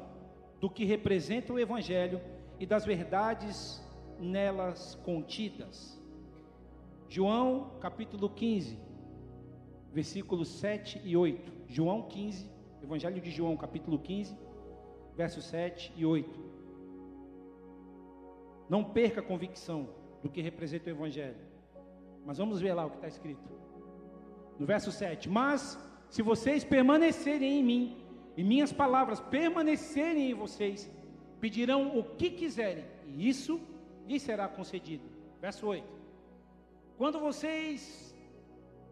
do 0.59 0.71
que 0.71 0.85
representa 0.85 1.53
o 1.53 1.61
Evangelho 1.61 2.21
e 2.59 2.65
das 2.65 2.85
verdades 2.87 3.83
nelas 4.19 4.95
contidas. 5.05 6.01
João 7.09 7.73
capítulo 7.79 8.31
15, 8.31 8.79
versículos 9.93 10.49
7 10.49 11.03
e 11.05 11.15
8. 11.15 11.53
João 11.69 12.03
15, 12.03 12.49
Evangelho 12.83 13.21
de 13.21 13.31
João 13.31 13.55
capítulo 13.57 13.99
15, 13.99 14.35
versos 15.15 15.45
7 15.45 15.93
e 15.95 16.07
8. 16.07 16.41
Não 18.71 18.83
perca 18.83 19.21
a 19.21 19.25
convicção 19.25 20.02
do 20.23 20.29
que 20.29 20.41
representa 20.41 20.89
o 20.89 20.93
Evangelho. 20.93 21.37
Mas 22.25 22.39
vamos 22.39 22.61
ver 22.61 22.73
lá 22.75 22.87
o 22.87 22.91
que 22.91 22.97
está 22.97 23.09
escrito. 23.09 23.43
No 24.59 24.67
verso 24.67 24.93
7: 24.93 25.29
Mas 25.29 25.79
se 26.09 26.23
vocês 26.23 26.65
permanecerem 26.65 27.61
em 27.61 27.65
mim, 27.65 27.97
e 28.37 28.43
minhas 28.43 28.73
palavras 28.73 29.21
permanecerem 29.21 30.31
em 30.31 30.35
vocês, 30.35 30.91
pedirão 31.41 31.99
o 31.99 32.05
que 32.05 32.31
quiserem, 32.31 32.85
e 33.07 33.29
isso 33.29 33.61
lhes 34.07 34.23
será 34.23 34.49
concedido. 34.49 35.05
Verso 35.41 35.67
8: 35.67 35.87
Quando 36.97 37.19
vocês 37.19 38.15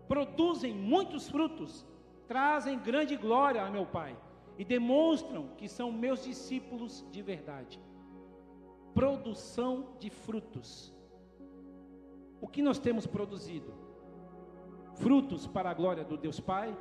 produzem 0.09 0.75
muitos 0.75 1.29
frutos, 1.29 1.87
trazem 2.27 2.79
grande 2.79 3.17
glória 3.17 3.63
a 3.63 3.71
meu 3.71 3.87
Pai 3.87 4.17
e 4.59 4.65
demonstram 4.65 5.49
que 5.57 5.69
são 5.69 5.93
meus 5.93 6.25
discípulos 6.25 7.05
de 7.11 7.23
verdade. 7.23 7.81
Produção 8.93 9.95
de 9.99 10.11
frutos. 10.11 10.93
O 12.41 12.49
que 12.49 12.63
nós 12.63 12.79
temos 12.79 13.07
produzido? 13.07 13.73
Frutos 14.95 15.47
para 15.47 15.71
a 15.71 15.75
glória 15.75 16.05
do 16.05 16.17
Deus 16.17 16.41
Pai? 16.41 16.77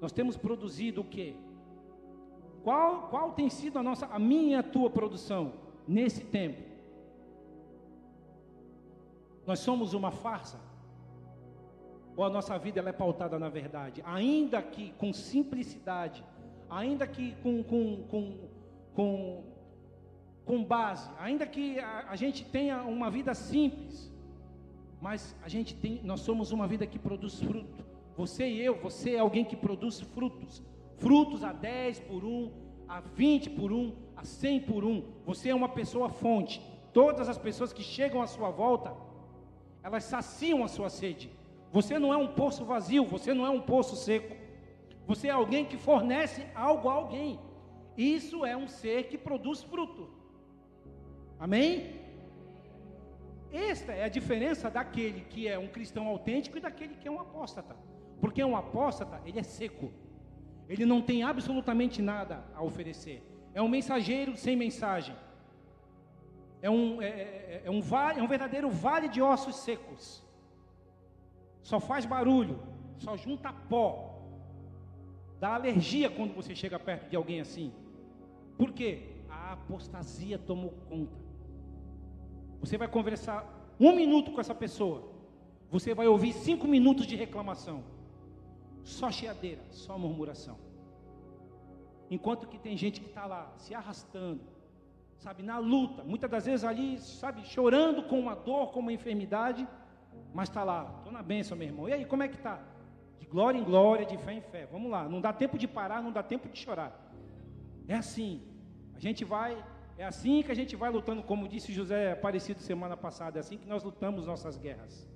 Nós 0.00 0.12
temos 0.12 0.36
produzido 0.36 1.00
o 1.00 1.04
que? 1.04 1.36
Qual, 2.62 3.08
qual 3.08 3.32
tem 3.32 3.48
sido 3.48 3.78
a 3.78 3.82
nossa, 3.82 4.06
a 4.06 4.18
minha, 4.18 4.60
a 4.60 4.62
tua 4.62 4.90
produção 4.90 5.52
nesse 5.86 6.24
tempo? 6.24 6.62
Nós 9.46 9.60
somos 9.60 9.94
uma 9.94 10.10
farsa? 10.10 10.58
Ou 12.16 12.24
a 12.24 12.30
nossa 12.30 12.58
vida 12.58 12.80
ela 12.80 12.88
é 12.88 12.92
pautada 12.92 13.38
na 13.38 13.48
verdade? 13.48 14.02
Ainda 14.04 14.60
que 14.60 14.90
com 14.92 15.12
simplicidade, 15.12 16.24
ainda 16.68 17.06
que 17.06 17.36
com, 17.36 17.62
com, 17.62 18.04
com, 18.08 18.48
com, 18.94 19.44
com 20.44 20.64
base, 20.64 21.08
ainda 21.18 21.46
que 21.46 21.78
a, 21.78 22.06
a 22.08 22.16
gente 22.16 22.44
tenha 22.44 22.82
uma 22.82 23.10
vida 23.10 23.34
simples, 23.34 24.12
mas 25.06 25.36
a 25.40 25.48
gente 25.48 25.72
tem, 25.72 26.00
nós 26.02 26.18
somos 26.22 26.50
uma 26.50 26.66
vida 26.66 26.84
que 26.84 26.98
produz 26.98 27.38
fruto. 27.38 27.84
Você 28.16 28.44
e 28.48 28.60
eu, 28.60 28.74
você 28.74 29.14
é 29.14 29.20
alguém 29.20 29.44
que 29.44 29.54
produz 29.54 30.00
frutos. 30.00 30.60
Frutos 30.96 31.44
a 31.44 31.52
10 31.52 32.00
por 32.00 32.24
um, 32.24 32.50
a 32.88 32.98
20 32.98 33.50
por 33.50 33.70
um, 33.70 33.94
a 34.16 34.24
100 34.24 34.62
por 34.62 34.84
um. 34.84 35.04
Você 35.24 35.50
é 35.50 35.54
uma 35.54 35.68
pessoa 35.68 36.08
fonte. 36.08 36.60
Todas 36.92 37.28
as 37.28 37.38
pessoas 37.38 37.72
que 37.72 37.84
chegam 37.84 38.20
à 38.20 38.26
sua 38.26 38.50
volta, 38.50 38.96
elas 39.80 40.02
saciam 40.02 40.64
a 40.64 40.68
sua 40.68 40.90
sede. 40.90 41.30
Você 41.70 42.00
não 42.00 42.12
é 42.12 42.16
um 42.16 42.34
poço 42.34 42.64
vazio, 42.64 43.06
você 43.06 43.32
não 43.32 43.46
é 43.46 43.50
um 43.50 43.60
poço 43.60 43.94
seco. 43.94 44.34
Você 45.06 45.28
é 45.28 45.30
alguém 45.30 45.64
que 45.64 45.76
fornece 45.76 46.44
algo 46.52 46.88
a 46.88 46.94
alguém. 46.94 47.38
Isso 47.96 48.44
é 48.44 48.56
um 48.56 48.66
ser 48.66 49.04
que 49.04 49.16
produz 49.16 49.62
fruto. 49.62 50.10
Amém? 51.38 52.05
Esta 53.52 53.92
é 53.92 54.04
a 54.04 54.08
diferença 54.08 54.70
daquele 54.70 55.22
que 55.22 55.48
é 55.48 55.58
um 55.58 55.68
cristão 55.68 56.06
autêntico 56.06 56.58
e 56.58 56.60
daquele 56.60 56.94
que 56.94 57.08
é 57.08 57.10
um 57.10 57.20
apóstata. 57.20 57.76
Porque 58.20 58.42
um 58.42 58.56
apóstata, 58.56 59.20
ele 59.24 59.38
é 59.38 59.42
seco. 59.42 59.92
Ele 60.68 60.84
não 60.84 61.00
tem 61.00 61.22
absolutamente 61.22 62.02
nada 62.02 62.44
a 62.54 62.62
oferecer. 62.62 63.22
É 63.54 63.62
um 63.62 63.68
mensageiro 63.68 64.36
sem 64.36 64.56
mensagem. 64.56 65.14
É 66.60 66.70
um, 66.70 67.00
é, 67.00 67.06
é, 67.06 67.62
é 67.64 67.70
um, 67.70 67.80
vale, 67.80 68.20
é 68.20 68.22
um 68.22 68.26
verdadeiro 68.26 68.70
vale 68.70 69.08
de 69.08 69.22
ossos 69.22 69.56
secos. 69.56 70.22
Só 71.62 71.78
faz 71.78 72.04
barulho, 72.04 72.60
só 72.98 73.16
junta 73.16 73.52
pó. 73.52 74.22
Dá 75.38 75.54
alergia 75.54 76.08
quando 76.08 76.34
você 76.34 76.54
chega 76.54 76.78
perto 76.78 77.08
de 77.08 77.16
alguém 77.16 77.40
assim. 77.40 77.72
Por 78.56 78.72
quê? 78.72 79.02
A 79.28 79.52
apostasia 79.52 80.38
tomou 80.38 80.70
conta. 80.88 81.25
Você 82.66 82.76
vai 82.76 82.88
conversar 82.88 83.46
um 83.78 83.94
minuto 83.94 84.32
com 84.32 84.40
essa 84.40 84.54
pessoa, 84.54 85.08
você 85.70 85.94
vai 85.94 86.08
ouvir 86.08 86.32
cinco 86.32 86.66
minutos 86.66 87.06
de 87.06 87.14
reclamação. 87.14 87.84
Só 88.82 89.08
chiadeira, 89.08 89.62
só 89.70 89.96
murmuração. 89.96 90.58
Enquanto 92.10 92.48
que 92.48 92.58
tem 92.58 92.76
gente 92.76 93.00
que 93.00 93.06
está 93.06 93.24
lá 93.24 93.52
se 93.56 93.72
arrastando, 93.72 94.40
sabe, 95.16 95.44
na 95.44 95.58
luta, 95.58 96.02
muitas 96.02 96.28
das 96.28 96.46
vezes 96.46 96.64
ali, 96.64 96.98
sabe, 96.98 97.44
chorando 97.44 98.02
com 98.02 98.18
uma 98.18 98.34
dor, 98.34 98.72
com 98.72 98.80
uma 98.80 98.92
enfermidade, 98.92 99.66
mas 100.34 100.48
está 100.48 100.64
lá, 100.64 100.92
estou 100.98 101.12
na 101.12 101.22
bênção, 101.22 101.56
meu 101.56 101.68
irmão. 101.68 101.88
E 101.88 101.92
aí, 101.92 102.04
como 102.04 102.24
é 102.24 102.28
que 102.28 102.34
está? 102.34 102.60
De 103.20 103.26
glória 103.26 103.58
em 103.58 103.64
glória, 103.64 104.04
de 104.04 104.18
fé 104.18 104.32
em 104.32 104.40
fé. 104.40 104.66
Vamos 104.66 104.90
lá, 104.90 105.08
não 105.08 105.20
dá 105.20 105.32
tempo 105.32 105.56
de 105.56 105.68
parar, 105.68 106.02
não 106.02 106.10
dá 106.10 106.22
tempo 106.22 106.48
de 106.48 106.58
chorar. 106.58 107.12
É 107.86 107.94
assim. 107.94 108.42
A 108.92 108.98
gente 108.98 109.24
vai, 109.24 109.56
é 109.98 110.04
assim 110.04 110.42
que 110.42 110.52
a 110.52 110.54
gente 110.54 110.76
vai 110.76 110.90
lutando, 110.90 111.22
como 111.22 111.48
disse 111.48 111.72
José 111.72 112.12
Aparecido 112.12 112.60
semana 112.60 112.96
passada, 112.96 113.38
é 113.38 113.40
assim 113.40 113.56
que 113.56 113.66
nós 113.66 113.82
lutamos 113.82 114.26
nossas 114.26 114.56
guerras. 114.56 115.08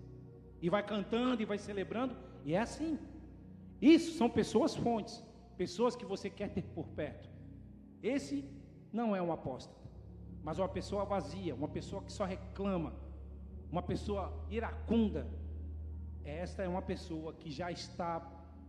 E 0.61 0.71
vai 0.71 0.83
cantando 0.83 1.43
e 1.43 1.45
vai 1.45 1.59
celebrando, 1.59 2.17
e 2.45 2.55
é 2.55 2.61
assim. 2.61 2.99
Isso 3.81 4.17
são 4.17 4.29
pessoas 4.29 4.75
fontes, 4.75 5.23
pessoas 5.57 5.95
que 5.95 6.05
você 6.05 6.31
quer 6.31 6.49
ter 6.51 6.63
por 6.63 6.89
perto. 6.89 7.29
Esse 8.03 8.45
não 8.93 9.15
é 9.15 9.21
um 9.21 9.33
apóstolo, 9.33 9.79
mas 10.43 10.59
uma 10.59 10.69
pessoa 10.69 11.05
vazia, 11.05 11.55
uma 11.55 11.69
pessoa 11.69 12.03
que 12.03 12.13
só 12.13 12.25
reclama, 12.25 12.95
uma 13.71 13.83
pessoa 13.83 14.33
iracunda. 14.51 15.27
Esta 16.25 16.63
é 16.63 16.69
uma 16.69 16.83
pessoa 16.83 17.35
que 17.35 17.51
já 17.51 17.71
está 17.71 18.27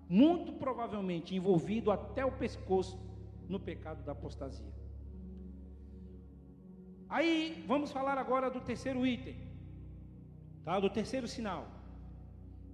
muito 0.10 0.52
provavelmente 0.54 1.36
envolvido 1.36 1.90
até 1.90 2.26
o 2.26 2.32
pescoço 2.34 3.00
no 3.48 3.60
pecado 3.60 4.04
da 4.04 4.12
apostasia. 4.12 4.81
Aí 7.18 7.66
vamos 7.68 7.92
falar 7.92 8.18
agora 8.18 8.50
do 8.50 8.62
terceiro 8.62 9.06
item, 9.06 9.36
tá? 10.64 10.80
Do 10.80 10.90
terceiro 10.90 11.28
sinal. 11.28 11.68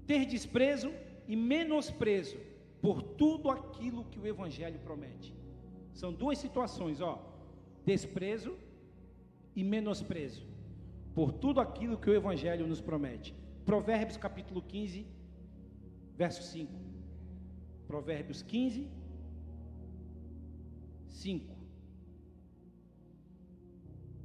Ter 0.05 0.27
desprezo 0.27 0.93
e 1.27 1.35
menosprezo 1.35 2.37
por 2.79 3.01
tudo 3.01 3.49
aquilo 3.49 4.05
que 4.05 4.19
o 4.19 4.27
evangelho 4.27 4.79
promete. 4.79 5.33
São 5.91 6.13
duas 6.13 6.37
situações, 6.37 7.01
ó. 7.01 7.15
Desprezo 7.83 8.55
e 9.55 9.63
menosprezo 9.63 10.45
por 11.15 11.31
tudo 11.31 11.59
aquilo 11.59 11.97
que 11.97 12.07
o 12.11 12.13
evangelho 12.13 12.67
nos 12.67 12.79
promete. 12.79 13.33
Provérbios 13.65 14.17
capítulo 14.17 14.61
15, 14.61 15.07
verso 16.15 16.43
5. 16.43 16.71
Provérbios 17.87 18.43
15, 18.43 18.87
5. 21.09 21.56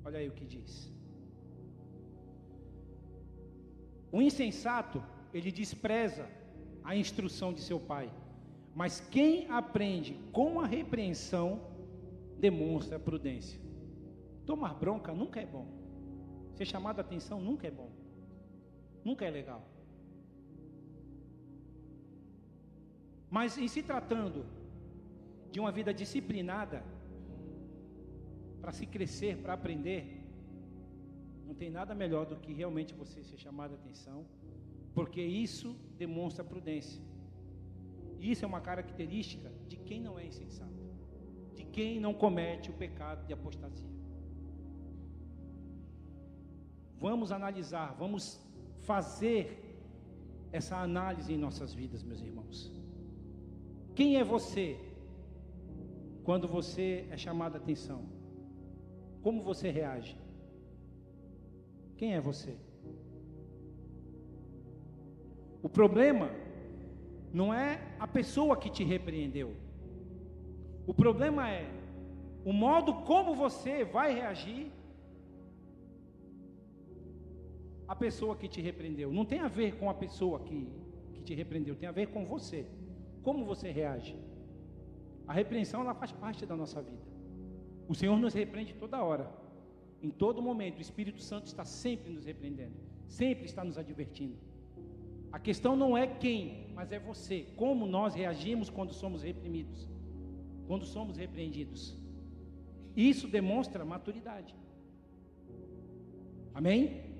Olha 0.04 0.18
aí 0.18 0.28
o 0.28 0.32
que 0.32 0.44
diz. 0.44 0.92
O 4.10 4.20
insensato, 4.20 5.02
ele 5.32 5.50
despreza 5.50 6.28
a 6.84 6.94
instrução 6.94 7.52
de 7.52 7.60
seu 7.60 7.78
pai, 7.80 8.12
mas 8.74 9.00
quem 9.00 9.50
aprende 9.50 10.18
com 10.32 10.60
a 10.60 10.66
repreensão 10.66 11.60
demonstra 12.38 12.98
prudência. 12.98 13.60
Tomar 14.44 14.74
bronca 14.74 15.12
nunca 15.12 15.40
é 15.40 15.46
bom. 15.46 15.66
Ser 16.54 16.66
chamado 16.66 16.98
a 16.98 17.02
atenção 17.02 17.40
nunca 17.40 17.66
é 17.66 17.70
bom. 17.70 17.90
Nunca 19.04 19.24
é 19.24 19.30
legal. 19.30 19.66
Mas 23.30 23.56
em 23.56 23.68
se 23.68 23.82
tratando 23.82 24.44
de 25.50 25.58
uma 25.58 25.72
vida 25.72 25.94
disciplinada, 25.94 26.84
para 28.62 28.72
se 28.72 28.86
crescer, 28.86 29.32
para 29.42 29.54
aprender, 29.54 30.02
não 31.46 31.54
tem 31.54 31.68
nada 31.68 31.94
melhor 32.02 32.24
do 32.24 32.36
que 32.36 32.52
realmente 32.52 32.94
você 32.94 33.22
ser 33.22 33.36
chamado 33.36 33.72
a 33.72 33.74
atenção, 33.74 34.24
porque 34.94 35.20
isso 35.20 35.76
demonstra 35.98 36.44
prudência. 36.44 37.02
Isso 38.20 38.44
é 38.44 38.48
uma 38.48 38.60
característica 38.60 39.50
de 39.66 39.76
quem 39.76 40.00
não 40.00 40.16
é 40.16 40.24
insensato, 40.24 40.84
de 41.56 41.64
quem 41.64 41.98
não 41.98 42.14
comete 42.14 42.70
o 42.70 42.74
pecado 42.84 43.26
de 43.26 43.32
apostasia. 43.32 43.90
Vamos 47.00 47.32
analisar, 47.32 47.96
vamos 47.98 48.40
fazer 48.90 49.42
essa 50.52 50.76
análise 50.76 51.32
em 51.32 51.36
nossas 51.36 51.74
vidas, 51.74 52.04
meus 52.04 52.22
irmãos. 52.22 52.72
Quem 53.96 54.18
é 54.18 54.22
você 54.22 54.78
quando 56.22 56.46
você 56.46 57.08
é 57.10 57.16
chamado 57.16 57.56
a 57.56 57.58
atenção? 57.58 58.21
Como 59.22 59.42
você 59.42 59.70
reage? 59.70 60.16
Quem 61.96 62.14
é 62.14 62.20
você? 62.20 62.56
O 65.62 65.68
problema 65.68 66.30
não 67.32 67.54
é 67.54 67.80
a 67.98 68.06
pessoa 68.06 68.56
que 68.56 68.68
te 68.68 68.82
repreendeu. 68.82 69.54
O 70.86 70.92
problema 70.92 71.48
é 71.48 71.64
o 72.44 72.52
modo 72.52 72.92
como 73.04 73.34
você 73.34 73.84
vai 73.84 74.12
reagir 74.12 74.72
à 77.86 77.94
pessoa 77.94 78.34
que 78.34 78.48
te 78.48 78.60
repreendeu. 78.60 79.12
Não 79.12 79.24
tem 79.24 79.38
a 79.38 79.48
ver 79.48 79.76
com 79.76 79.88
a 79.88 79.94
pessoa 79.94 80.40
que, 80.40 80.68
que 81.14 81.22
te 81.22 81.34
repreendeu, 81.34 81.76
tem 81.76 81.88
a 81.88 81.92
ver 81.92 82.08
com 82.08 82.26
você. 82.26 82.66
Como 83.22 83.44
você 83.44 83.70
reage? 83.70 84.18
A 85.28 85.32
repreensão 85.32 85.82
ela 85.82 85.94
faz 85.94 86.10
parte 86.10 86.44
da 86.44 86.56
nossa 86.56 86.82
vida. 86.82 87.11
O 87.92 87.94
Senhor 87.94 88.18
nos 88.18 88.32
repreende 88.32 88.72
toda 88.72 89.04
hora, 89.04 89.30
em 90.02 90.08
todo 90.08 90.40
momento. 90.40 90.78
O 90.78 90.80
Espírito 90.80 91.20
Santo 91.20 91.48
está 91.48 91.62
sempre 91.62 92.10
nos 92.10 92.24
repreendendo, 92.24 92.72
sempre 93.06 93.44
está 93.44 93.62
nos 93.62 93.76
advertindo. 93.76 94.38
A 95.30 95.38
questão 95.38 95.76
não 95.76 95.94
é 95.94 96.06
quem, 96.06 96.68
mas 96.74 96.90
é 96.90 96.98
você. 96.98 97.48
Como 97.54 97.86
nós 97.86 98.14
reagimos 98.14 98.70
quando 98.70 98.94
somos 98.94 99.22
reprimidos, 99.22 99.86
quando 100.66 100.86
somos 100.86 101.18
repreendidos. 101.18 101.94
Isso 102.96 103.28
demonstra 103.28 103.84
maturidade. 103.84 104.54
Amém? 106.54 107.14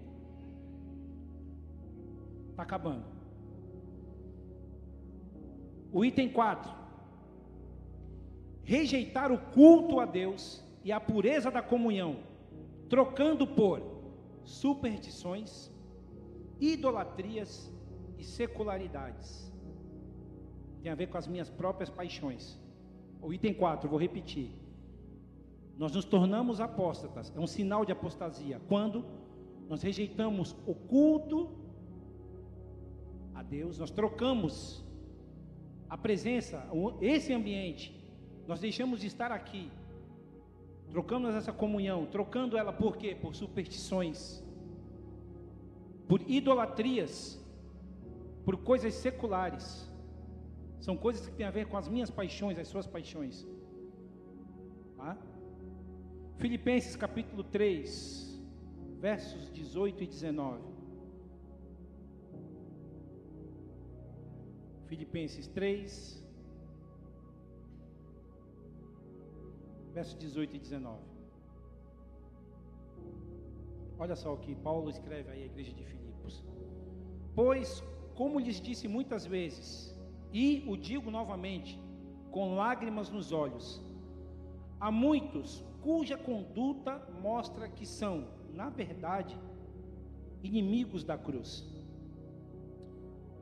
Está 2.49 2.63
acabando. 2.63 3.05
O 5.93 6.03
item 6.03 6.31
4 6.31 6.82
rejeitar 8.65 9.31
o 9.33 9.39
culto 9.39 10.01
a 10.01 10.05
Deus 10.05 10.63
e 10.85 10.93
a 10.93 11.01
pureza 11.01 11.51
da 11.51 11.63
comunhão, 11.63 12.19
trocando 12.89 13.47
por 13.47 13.83
superstições, 14.45 15.71
idolatrias 16.61 17.73
e 18.19 18.25
secularidades. 18.25 19.53
Tem 20.83 20.91
a 20.91 20.95
ver 20.95 21.09
com 21.09 21.19
as 21.19 21.27
minhas 21.27 21.49
próprias 21.49 21.91
paixões. 21.91 22.61
O 23.21 23.33
item 23.33 23.55
4, 23.55 23.89
vou 23.89 23.99
repetir. 23.99 24.51
Nós 25.79 25.93
nos 25.95 26.05
tornamos 26.05 26.61
apóstatas, 26.61 27.33
é 27.35 27.41
um 27.41 27.47
sinal 27.47 27.85
de 27.85 27.93
apostasia, 27.93 28.61
quando 28.69 29.05
nós 29.69 29.83
rejeitamos 29.83 30.55
o 30.67 30.75
culto 30.75 31.51
a 33.35 33.43
Deus, 33.43 33.79
nós 33.79 33.91
trocamos 33.91 34.85
a 35.89 35.97
presença, 35.97 36.69
esse 37.01 37.33
ambiente, 37.33 38.02
nós 38.47 38.61
deixamos 38.61 39.01
de 39.01 39.07
estar 39.07 39.31
aqui, 39.33 39.71
trocamos 40.91 41.35
essa 41.35 41.53
comunhão, 41.53 42.07
trocando 42.07 42.57
ela 42.57 42.73
por 42.73 42.97
quê? 42.97 43.15
Por 43.15 43.35
superstições, 43.35 44.43
por 46.09 46.21
idolatrias, 46.29 47.41
por 48.45 48.57
coisas 48.59 48.95
seculares. 48.95 49.91
São 50.81 50.97
coisas 50.97 51.27
que 51.27 51.35
têm 51.35 51.47
a 51.47 51.51
ver 51.51 51.67
com 51.67 51.77
as 51.77 51.89
minhas 51.89 52.11
paixões, 52.11 52.59
as 52.59 52.69
suas 52.69 52.87
paixões. 52.87 53.47
Tá? 54.97 55.17
Filipenses 56.39 56.97
capítulo 56.97 57.45
3, 57.45 58.43
versos 58.99 59.51
18 59.51 60.03
e 60.03 60.07
19. 60.07 60.61
Filipenses 64.87 65.47
3, 65.47 66.22
versos 69.93 70.17
18 70.19 70.57
e 70.57 70.59
19. 70.59 70.99
Olha 73.99 74.17
só 74.17 74.33
o 74.33 74.39
que 74.39 74.55
Paulo 74.55 74.89
escreve 74.91 75.31
aí 75.31 75.43
à 75.43 75.47
igreja 75.47 75.73
de 75.73 75.85
Filipos. 75.85 76.43
Pois, 77.35 77.83
como 78.15 78.41
lhes 78.41 78.61
disse 78.61 78.89
muitas 78.89 79.27
vezes, 79.27 79.95
e 80.33 80.65
o 80.67 80.77
digo 80.77 81.11
novamente, 81.11 81.81
com 82.31 82.57
lágrimas 82.57 83.11
nos 83.11 83.33
olhos, 83.33 83.81
há 84.81 84.91
muitos 84.91 85.65
cuja 85.83 86.17
conduta 86.17 87.07
mostra 87.21 87.69
que 87.69 87.85
são, 87.85 88.29
na 88.53 88.71
verdade, 88.71 89.39
inimigos 90.43 91.05
da 91.05 91.19
cruz. 91.19 91.69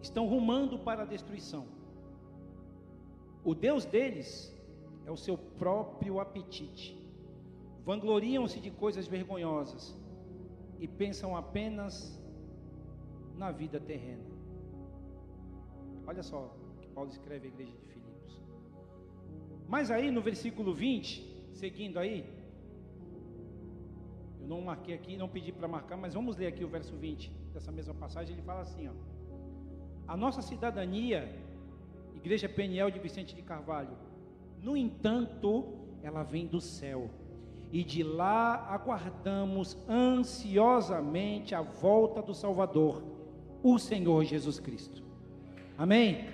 Estão 0.03 0.27
rumando 0.27 0.79
para 0.79 1.03
a 1.03 1.07
destruição. 1.07 1.67
O 3.45 3.55
Deus 3.55 3.85
deles 3.85 4.55
é 5.07 5.11
o 5.11 5.17
seu 5.17 5.37
próprio 5.37 6.21
apetite. 6.21 6.99
Vangloriam-se 7.85 8.61
de 8.61 8.71
coisas 8.71 9.07
vergonhosas 9.07 9.97
e 10.79 10.87
pensam 10.87 11.37
apenas 11.37 12.19
na 13.37 13.51
vida 13.51 13.81
terrena. 13.81 14.25
Olha 16.07 16.23
só 16.23 16.41
o 16.75 16.81
que 16.81 16.89
Paulo 16.89 17.11
escreve 17.11 17.49
à 17.49 17.51
igreja 17.51 17.73
de 17.73 17.87
Filipos. 17.87 18.43
Mas 19.69 19.91
aí 19.91 20.11
no 20.11 20.21
versículo 20.21 20.75
20, 20.75 21.55
seguindo 21.55 21.99
aí, 21.99 22.19
eu 24.41 24.47
não 24.47 24.61
marquei 24.61 24.95
aqui, 24.95 25.17
não 25.17 25.29
pedi 25.29 25.53
para 25.53 25.69
marcar, 25.69 25.97
mas 25.97 26.15
vamos 26.15 26.37
ler 26.37 26.49
aqui 26.49 26.65
o 26.65 26.69
verso 26.69 26.97
20 26.97 27.31
dessa 27.55 27.71
mesma 27.71 27.95
passagem. 27.95 28.35
Ele 28.35 28.43
fala 28.43 28.63
assim: 28.63 28.89
ó, 28.89 28.93
A 30.09 30.17
nossa 30.17 30.43
cidadania, 30.43 31.21
Igreja 32.15 32.49
Peniel 32.49 32.91
de 32.91 32.99
Vicente 32.99 33.35
de 33.35 33.43
Carvalho, 33.43 33.97
no 34.63 34.77
entanto, 34.77 35.65
ela 36.03 36.23
vem 36.23 36.47
do 36.47 36.61
céu 36.61 37.11
e 37.73 37.85
de 37.85 38.03
lá 38.03 38.67
aguardamos 38.71 39.77
ansiosamente 39.89 41.55
a 41.55 41.63
volta 41.63 42.21
do 42.21 42.35
Salvador, 42.35 43.03
o 43.63 43.79
Senhor 43.79 44.25
Jesus 44.25 44.59
Cristo. 44.59 45.03
Amém? 45.79 46.29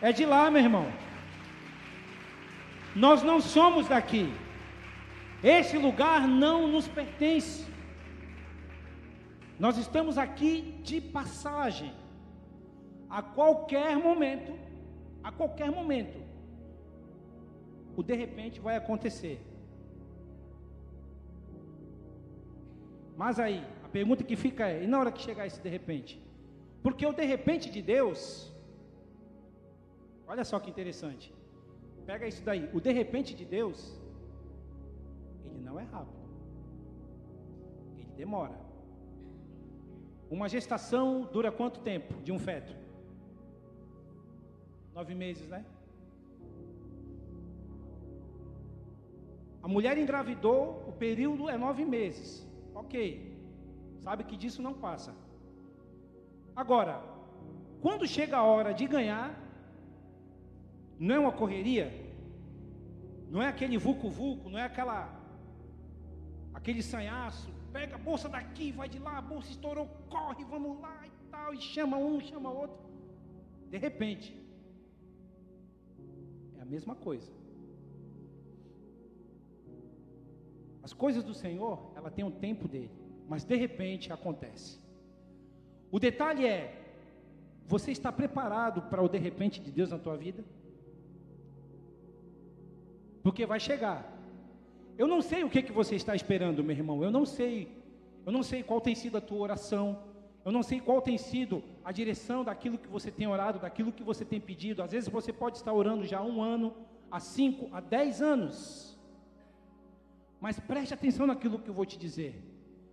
É 0.00 0.12
de 0.12 0.24
lá, 0.24 0.50
meu 0.50 0.62
irmão. 0.62 0.86
Nós 2.94 3.22
não 3.22 3.40
somos 3.40 3.88
daqui. 3.88 4.32
Esse 5.42 5.76
lugar 5.76 6.28
não 6.28 6.68
nos 6.68 6.86
pertence. 6.86 7.66
Nós 9.58 9.76
estamos 9.76 10.16
aqui 10.16 10.80
de 10.82 11.00
passagem. 11.00 11.92
A 13.08 13.20
qualquer 13.22 13.96
momento, 13.96 14.52
a 15.22 15.30
qualquer 15.32 15.70
momento, 15.70 16.21
o 17.96 18.02
de 18.02 18.14
repente 18.14 18.60
vai 18.60 18.76
acontecer. 18.76 19.40
Mas 23.16 23.38
aí, 23.38 23.64
a 23.84 23.88
pergunta 23.88 24.24
que 24.24 24.36
fica 24.36 24.68
é: 24.68 24.82
e 24.84 24.86
na 24.86 24.98
hora 24.98 25.12
que 25.12 25.20
chegar 25.20 25.46
esse 25.46 25.60
de 25.60 25.68
repente? 25.68 26.22
Porque 26.82 27.06
o 27.06 27.12
de 27.12 27.24
repente 27.24 27.70
de 27.70 27.80
Deus, 27.80 28.52
olha 30.26 30.44
só 30.44 30.58
que 30.58 30.70
interessante. 30.70 31.32
Pega 32.04 32.26
isso 32.26 32.42
daí. 32.42 32.68
O 32.72 32.80
de 32.80 32.90
repente 32.90 33.34
de 33.34 33.44
Deus, 33.44 34.00
ele 35.44 35.60
não 35.60 35.78
é 35.78 35.84
rápido. 35.84 36.22
Ele 37.96 38.12
demora. 38.16 38.58
Uma 40.28 40.48
gestação 40.48 41.28
dura 41.32 41.52
quanto 41.52 41.80
tempo 41.80 42.14
de 42.22 42.32
um 42.32 42.38
feto? 42.38 42.74
Nove 44.94 45.14
meses, 45.14 45.48
né? 45.48 45.64
A 49.62 49.68
mulher 49.68 49.96
engravidou, 49.96 50.84
o 50.88 50.92
período 50.92 51.48
é 51.48 51.56
nove 51.56 51.84
meses. 51.84 52.46
Ok, 52.74 52.96
sabe 54.00 54.24
que 54.24 54.36
disso 54.36 54.60
não 54.60 54.74
passa. 54.74 55.14
Agora, 56.56 57.00
quando 57.80 58.06
chega 58.06 58.36
a 58.36 58.42
hora 58.42 58.74
de 58.74 58.86
ganhar, 58.86 59.38
não 60.98 61.14
é 61.14 61.18
uma 61.18 61.32
correria, 61.32 61.92
não 63.30 63.42
é 63.42 63.48
aquele 63.48 63.78
vulco-vulco, 63.78 64.48
não 64.50 64.58
é 64.58 64.64
aquela 64.64 65.20
aquele 66.52 66.82
sanhaço, 66.82 67.48
pega 67.72 67.94
a 67.94 67.98
bolsa 67.98 68.28
daqui, 68.28 68.70
vai 68.72 68.88
de 68.88 68.98
lá, 68.98 69.18
a 69.18 69.22
bolsa 69.22 69.50
estourou, 69.50 69.88
corre, 70.08 70.44
vamos 70.44 70.80
lá 70.80 71.06
e 71.06 71.10
tal, 71.30 71.54
e 71.54 71.60
chama 71.60 71.96
um, 71.96 72.20
chama 72.20 72.50
outro. 72.50 72.78
De 73.70 73.78
repente, 73.78 74.36
é 76.58 76.62
a 76.62 76.64
mesma 76.64 76.94
coisa. 76.94 77.41
As 80.82 80.92
coisas 80.92 81.22
do 81.22 81.34
Senhor, 81.34 81.92
ela 81.94 82.10
tem 82.10 82.24
um 82.24 82.30
tempo 82.30 82.66
dele, 82.66 82.90
mas 83.28 83.44
de 83.44 83.56
repente 83.56 84.12
acontece. 84.12 84.80
O 85.90 85.98
detalhe 85.98 86.46
é: 86.46 86.82
você 87.66 87.92
está 87.92 88.10
preparado 88.10 88.82
para 88.82 89.02
o 89.02 89.08
de 89.08 89.18
repente 89.18 89.60
de 89.60 89.70
Deus 89.70 89.90
na 89.90 89.98
tua 89.98 90.16
vida? 90.16 90.44
Porque 93.22 93.46
vai 93.46 93.60
chegar. 93.60 94.10
Eu 94.98 95.06
não 95.06 95.22
sei 95.22 95.44
o 95.44 95.50
que, 95.50 95.62
que 95.62 95.72
você 95.72 95.94
está 95.94 96.14
esperando, 96.14 96.64
meu 96.64 96.76
irmão. 96.76 97.02
Eu 97.02 97.10
não 97.10 97.24
sei. 97.24 97.80
Eu 98.26 98.32
não 98.32 98.42
sei 98.42 98.62
qual 98.62 98.80
tem 98.80 98.94
sido 98.94 99.16
a 99.16 99.20
tua 99.20 99.38
oração. 99.38 100.02
Eu 100.44 100.50
não 100.50 100.62
sei 100.62 100.80
qual 100.80 101.00
tem 101.00 101.16
sido 101.16 101.62
a 101.84 101.92
direção 101.92 102.42
daquilo 102.42 102.76
que 102.76 102.88
você 102.88 103.10
tem 103.10 103.26
orado, 103.28 103.60
daquilo 103.60 103.92
que 103.92 104.02
você 104.02 104.24
tem 104.24 104.40
pedido. 104.40 104.82
Às 104.82 104.90
vezes 104.90 105.08
você 105.08 105.32
pode 105.32 105.56
estar 105.56 105.72
orando 105.72 106.04
já 106.04 106.18
há 106.18 106.24
um 106.24 106.42
ano, 106.42 106.74
há 107.10 107.20
cinco, 107.20 107.68
há 107.72 107.80
dez 107.80 108.20
anos. 108.20 108.98
Mas 110.42 110.58
preste 110.58 110.92
atenção 110.92 111.24
naquilo 111.24 111.60
que 111.60 111.70
eu 111.70 111.74
vou 111.74 111.86
te 111.86 111.96
dizer. 111.96 112.34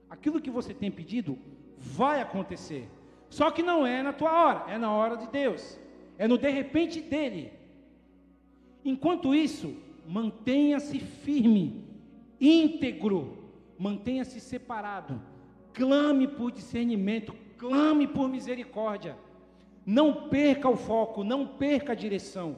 Aquilo 0.08 0.40
que 0.40 0.52
você 0.52 0.72
tem 0.72 0.92
pedido 0.92 1.36
vai 1.76 2.22
acontecer. 2.22 2.88
Só 3.28 3.50
que 3.50 3.64
não 3.64 3.88
é 3.88 4.04
na 4.04 4.14
tua 4.14 4.32
hora, 4.32 4.72
é 4.72 4.78
na 4.78 4.92
hora 4.92 5.18
de 5.18 5.28
Deus. 5.30 5.80
É 6.16 6.28
no 6.28 6.38
de 6.38 6.48
repente 6.48 7.02
dele. 7.02 7.52
Enquanto 8.86 9.34
isso, 9.34 9.76
mantenha-se 10.08 11.00
firme, 11.00 11.88
íntegro, 12.40 13.52
mantenha-se 13.80 14.40
separado. 14.40 15.20
Clame 15.74 16.28
por 16.28 16.52
discernimento, 16.52 17.34
clame 17.58 18.06
por 18.08 18.30
misericórdia. 18.30 19.18
Não 19.84 20.30
perca 20.30 20.70
o 20.70 20.78
foco, 20.78 21.24
não 21.24 21.48
perca 21.48 21.94
a 21.94 21.96
direção. 21.96 22.58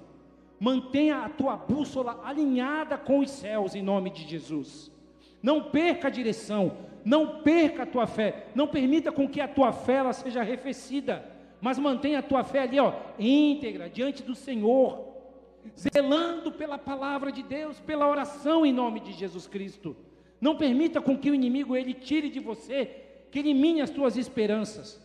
Mantenha 0.62 1.24
a 1.24 1.28
tua 1.28 1.57
bússola 1.57 2.22
alinhada 2.24 2.95
com 2.95 3.18
os 3.18 3.32
céus 3.32 3.74
em 3.74 3.82
nome 3.82 4.12
de 4.12 4.28
Jesus. 4.28 4.91
Não 5.41 5.72
perca 5.72 6.07
a 6.07 6.12
direção, 6.12 6.78
não 7.03 7.41
perca 7.41 7.82
a 7.82 7.86
tua 7.88 8.05
fé, 8.05 8.45
não 8.53 8.68
permita 8.68 9.12
com 9.12 9.28
que 9.28 9.41
a 9.41 9.47
tua 9.47 9.72
fé 9.72 9.93
ela 9.93 10.14
seja 10.14 10.41
arrefecida, 10.41 11.26
mas 11.59 11.80
mantenha 11.80 12.20
a 12.20 12.22
tua 12.22 12.43
fé 12.43 12.59
ali, 12.59 12.80
ó, 12.80 12.93
íntegra 13.18 13.89
diante 13.89 14.22
do 14.22 14.36
Senhor, 14.36 15.07
zelando 15.76 16.51
pela 16.51 16.78
palavra 16.78 17.32
de 17.32 17.41
Deus, 17.41 17.80
pela 17.80 18.07
oração 18.07 18.64
em 18.64 18.72
nome 18.72 18.99
de 18.99 19.14
Jesus 19.14 19.47
Cristo. 19.47 19.95
Não 20.39 20.55
permita 20.55 21.01
com 21.01 21.18
que 21.18 21.32
o 21.32 21.36
inimigo 21.36 21.76
ele 21.76 21.95
tire 21.95 22.30
de 22.30 22.39
você, 22.39 22.86
que 23.32 23.39
elimine 23.39 23.82
as 23.82 23.89
tuas 23.89 24.16
esperanças. 24.16 25.03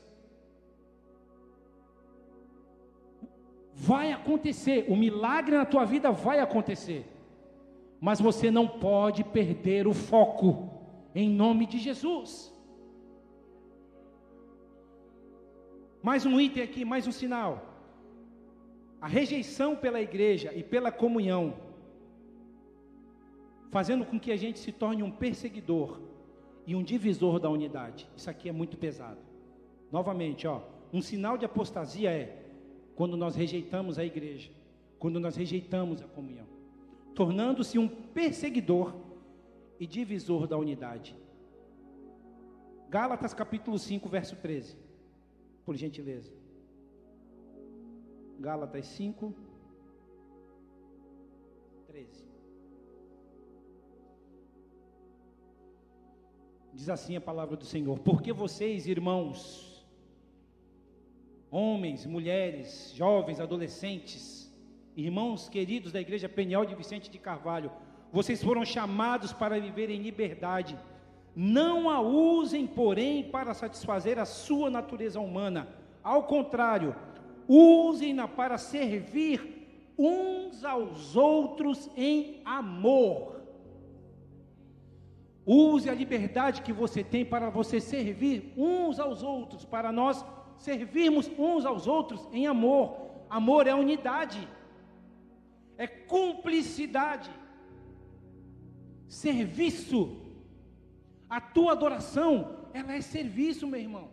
Vai 3.79 4.11
acontecer, 4.11 4.87
o 4.89 4.97
milagre 4.97 5.55
na 5.55 5.67
tua 5.67 5.85
vida 5.85 6.11
vai 6.11 6.41
acontecer. 6.41 7.05
Mas 8.01 8.19
você 8.19 8.51
não 8.51 8.67
pode 8.67 9.23
perder 9.23 9.87
o 9.87 9.93
foco, 9.93 10.71
em 11.15 11.29
nome 11.29 11.67
de 11.67 11.79
Jesus. 11.79 12.51
Mais 16.03 16.25
um 16.25 16.41
item 16.41 16.63
aqui, 16.63 16.87
mais 16.87 17.07
um 17.07 17.13
sinal. 17.13 17.67
A 18.99 19.07
rejeição 19.07 19.77
pela 19.77 20.01
igreja 20.01 20.55
e 20.55 20.63
pela 20.63 20.91
comunhão, 20.91 21.55
fazendo 23.71 24.07
com 24.07 24.19
que 24.19 24.33
a 24.33 24.37
gente 24.39 24.59
se 24.59 24.73
torne 24.73 25.03
um 25.03 25.11
perseguidor 25.11 26.01
e 26.67 26.75
um 26.75 26.83
divisor 26.83 27.39
da 27.39 27.51
unidade. 27.51 28.09
Isso 28.17 28.31
aqui 28.31 28.49
é 28.49 28.53
muito 28.53 28.79
pesado. 28.79 29.21
Novamente, 29.93 30.47
ó, 30.47 30.63
um 30.91 31.03
sinal 31.03 31.37
de 31.37 31.45
apostasia 31.45 32.11
é 32.11 32.46
quando 32.97 33.17
nós 33.17 33.37
rejeitamos 33.37 33.99
a 33.99 34.05
igreja, 34.05 34.51
quando 34.99 35.21
nós 35.21 35.37
rejeitamos 35.37 36.01
a 36.01 36.09
comunhão, 36.09 36.47
tornando-se 37.15 37.79
um 37.79 37.87
perseguidor 37.87 38.95
e 39.79 39.87
divisor 39.87 40.47
da 40.47 40.57
unidade. 40.57 41.15
Gálatas 42.89 43.35
capítulo 43.35 43.79
5, 43.79 44.09
verso 44.09 44.35
13. 44.37 44.79
Por 45.65 45.77
gentileza. 45.77 46.33
Gálatas 48.41 48.87
5, 48.87 49.35
13. 51.89 52.25
Diz 56.73 56.89
assim 56.89 57.17
a 57.17 57.21
palavra 57.21 57.57
do 57.57 57.65
Senhor: 57.65 57.99
Porque 57.99 58.33
vocês, 58.33 58.87
irmãos, 58.87 59.76
homens, 61.51 62.05
mulheres, 62.07 62.93
jovens, 62.95 63.41
adolescentes, 63.41 64.53
irmãos 64.97 65.49
queridos 65.49 65.93
da 65.93 66.01
Igreja 66.01 66.29
Peniel 66.29 66.65
de 66.65 66.75
Vicente 66.75 67.11
de 67.11 67.19
Carvalho, 67.19 67.71
vocês 68.13 68.43
foram 68.43 68.65
chamados 68.65 69.33
para 69.33 69.61
viver 69.61 69.91
em 69.91 70.01
liberdade. 70.01 70.79
Não 71.35 71.91
a 71.91 72.01
usem, 72.01 72.67
porém, 72.67 73.25
para 73.25 73.53
satisfazer 73.53 74.19
a 74.19 74.25
sua 74.25 74.71
natureza 74.71 75.21
humana. 75.21 75.69
Ao 76.03 76.23
contrário, 76.23 76.97
usem-na 77.47 78.27
para 78.27 78.57
servir 78.57 79.93
uns 79.99 80.65
aos 80.65 81.17
outros 81.17 81.91
em 81.97 82.41
amor. 82.45 83.37
Use 85.45 85.89
a 85.89 85.95
liberdade 85.95 86.63
que 86.63 86.73
você 86.73 87.05
tem 87.05 87.25
para 87.25 87.51
você 87.51 87.81
servir 87.81 88.53
uns 88.57 88.99
aos 88.99 89.23
outros, 89.23 89.65
para 89.65 89.93
nós 89.93 90.25
servirmos 90.59 91.31
uns 91.39 91.65
aos 91.65 91.87
outros 91.87 92.29
em 92.33 92.47
amor. 92.47 92.97
Amor 93.29 93.67
é 93.67 93.75
unidade, 93.75 94.47
é 95.77 95.87
cumplicidade, 95.87 97.31
serviço. 99.09 100.23
A 101.29 101.41
tua 101.41 101.73
adoração, 101.73 102.69
ela 102.73 102.93
é 102.93 103.01
serviço, 103.01 103.67
meu 103.67 103.81
irmão. 103.81 104.09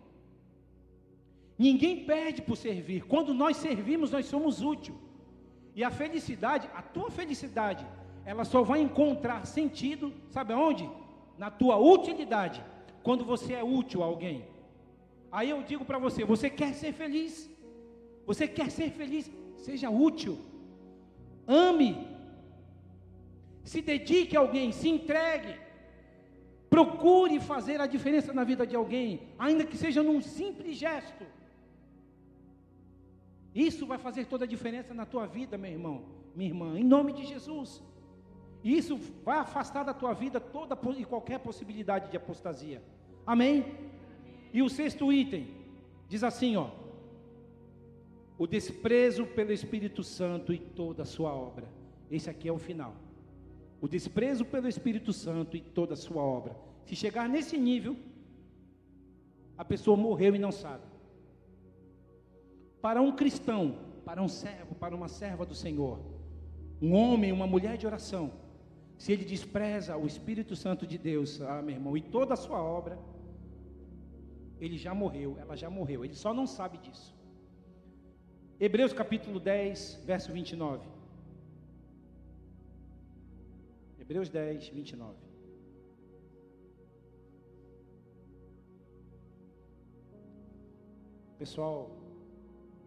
Ninguém 1.57 2.05
perde 2.05 2.41
por 2.41 2.57
servir. 2.57 3.05
Quando 3.05 3.33
nós 3.33 3.57
servimos, 3.57 4.11
nós 4.11 4.25
somos 4.25 4.61
úteis. 4.61 4.97
E 5.75 5.83
a 5.83 5.91
felicidade, 5.91 6.69
a 6.73 6.81
tua 6.81 7.09
felicidade, 7.09 7.85
ela 8.25 8.45
só 8.45 8.63
vai 8.63 8.81
encontrar 8.81 9.45
sentido, 9.45 10.13
sabe 10.29 10.53
aonde? 10.53 10.89
Na 11.37 11.49
tua 11.51 11.77
utilidade. 11.77 12.63
Quando 13.01 13.25
você 13.25 13.53
é 13.53 13.63
útil 13.63 14.01
a 14.01 14.05
alguém. 14.05 14.52
Aí 15.37 15.49
eu 15.49 15.59
digo 15.63 15.83
para 15.89 15.97
você: 16.05 16.23
você 16.23 16.47
quer 16.59 16.73
ser 16.81 16.93
feliz? 17.01 17.33
Você 18.29 18.47
quer 18.47 18.69
ser 18.77 18.89
feliz? 18.99 19.29
Seja 19.67 19.89
útil. 19.89 20.37
Ame. 21.47 21.91
Se 23.71 23.81
dedique 23.81 24.37
a 24.37 24.41
alguém, 24.41 24.71
se 24.71 24.87
entregue. 24.95 25.55
Procure 26.69 27.39
fazer 27.39 27.79
a 27.81 27.87
diferença 27.95 28.31
na 28.33 28.43
vida 28.43 28.65
de 28.65 28.75
alguém, 28.75 29.09
ainda 29.37 29.65
que 29.65 29.77
seja 29.77 30.01
num 30.03 30.21
simples 30.21 30.75
gesto. 30.77 31.25
Isso 33.53 33.85
vai 33.85 33.97
fazer 33.97 34.25
toda 34.25 34.45
a 34.45 34.47
diferença 34.47 34.93
na 34.93 35.05
tua 35.05 35.25
vida, 35.25 35.57
meu 35.57 35.71
irmão, 35.71 35.97
minha 36.35 36.49
irmã, 36.49 36.79
em 36.79 36.83
nome 36.83 37.11
de 37.13 37.25
Jesus. 37.25 37.81
Isso 38.63 38.97
vai 39.23 39.37
afastar 39.37 39.83
da 39.83 39.93
tua 39.93 40.13
vida 40.13 40.39
toda 40.39 40.77
e 40.97 41.05
qualquer 41.05 41.39
possibilidade 41.39 42.09
de 42.09 42.17
apostasia. 42.17 42.81
Amém? 43.25 43.92
E 44.53 44.61
o 44.61 44.69
sexto 44.69 45.11
item 45.11 45.47
diz 46.07 46.23
assim, 46.23 46.55
ó: 46.55 46.69
o 48.37 48.45
desprezo 48.45 49.25
pelo 49.25 49.51
Espírito 49.51 50.03
Santo 50.03 50.53
e 50.53 50.59
toda 50.59 51.03
a 51.03 51.05
sua 51.05 51.33
obra. 51.33 51.67
Esse 52.09 52.29
aqui 52.29 52.47
é 52.47 52.51
o 52.51 52.59
final. 52.59 52.93
O 53.81 53.87
desprezo 53.87 54.45
pelo 54.45 54.67
Espírito 54.67 55.11
Santo 55.11 55.57
e 55.57 55.61
toda 55.61 55.93
a 55.93 55.97
sua 55.97 56.21
obra. 56.21 56.55
Se 56.85 56.95
chegar 56.95 57.27
nesse 57.27 57.57
nível, 57.57 57.97
a 59.57 59.65
pessoa 59.65 59.97
morreu 59.97 60.35
e 60.35 60.39
não 60.39 60.51
sabe. 60.51 60.83
Para 62.81 63.01
um 63.01 63.11
cristão, 63.15 63.77
para 64.05 64.21
um 64.21 64.27
servo, 64.27 64.75
para 64.75 64.95
uma 64.95 65.07
serva 65.07 65.45
do 65.45 65.55
Senhor, 65.55 65.99
um 66.81 66.93
homem, 66.93 67.31
uma 67.31 67.47
mulher 67.47 67.77
de 67.77 67.87
oração, 67.87 68.31
se 68.97 69.11
ele 69.11 69.23
despreza 69.23 69.97
o 69.97 70.05
Espírito 70.05 70.55
Santo 70.55 70.85
de 70.85 70.97
Deus, 70.97 71.41
ah, 71.41 71.61
meu 71.61 71.75
irmão, 71.75 71.95
e 71.95 72.01
toda 72.01 72.33
a 72.33 72.37
sua 72.37 72.61
obra, 72.61 72.99
ele 74.65 74.77
já 74.77 74.93
morreu, 74.93 75.37
ela 75.43 75.55
já 75.63 75.69
morreu, 75.77 76.05
ele 76.05 76.15
só 76.15 76.33
não 76.33 76.47
sabe 76.47 76.77
disso. 76.77 77.13
Hebreus 78.65 78.93
capítulo 78.93 79.37
10, 79.37 80.01
verso 80.05 80.31
29. 80.31 80.87
Hebreus 83.99 84.29
10, 84.29 84.69
29. 84.69 85.17
Pessoal, 91.37 91.77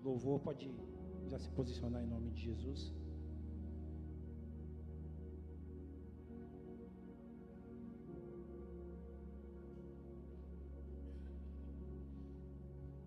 louvor 0.03 0.41
pode 0.41 0.73
já 1.29 1.39
se 1.39 1.51
posicionar 1.51 2.03
em 2.03 2.07
nome 2.07 2.31
de 2.31 2.41
Jesus. 2.41 2.96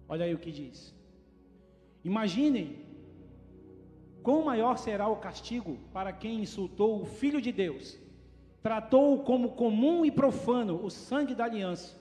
Olha 0.09 0.25
aí 0.25 0.33
o 0.33 0.39
que 0.39 0.51
diz. 0.51 0.93
Imaginem 2.03 2.67
quão 4.23 4.43
maior 4.43 4.77
será 4.77 5.07
o 5.07 5.17
castigo 5.17 5.77
para 5.93 6.11
quem 6.11 6.41
insultou 6.41 7.01
o 7.01 7.05
Filho 7.05 7.39
de 7.39 7.51
Deus, 7.51 7.97
tratou-o 8.63 9.23
como 9.23 9.51
comum 9.51 10.03
e 10.03 10.11
profano 10.11 10.83
o 10.83 10.89
sangue 10.89 11.35
da 11.35 11.45
aliança 11.45 11.95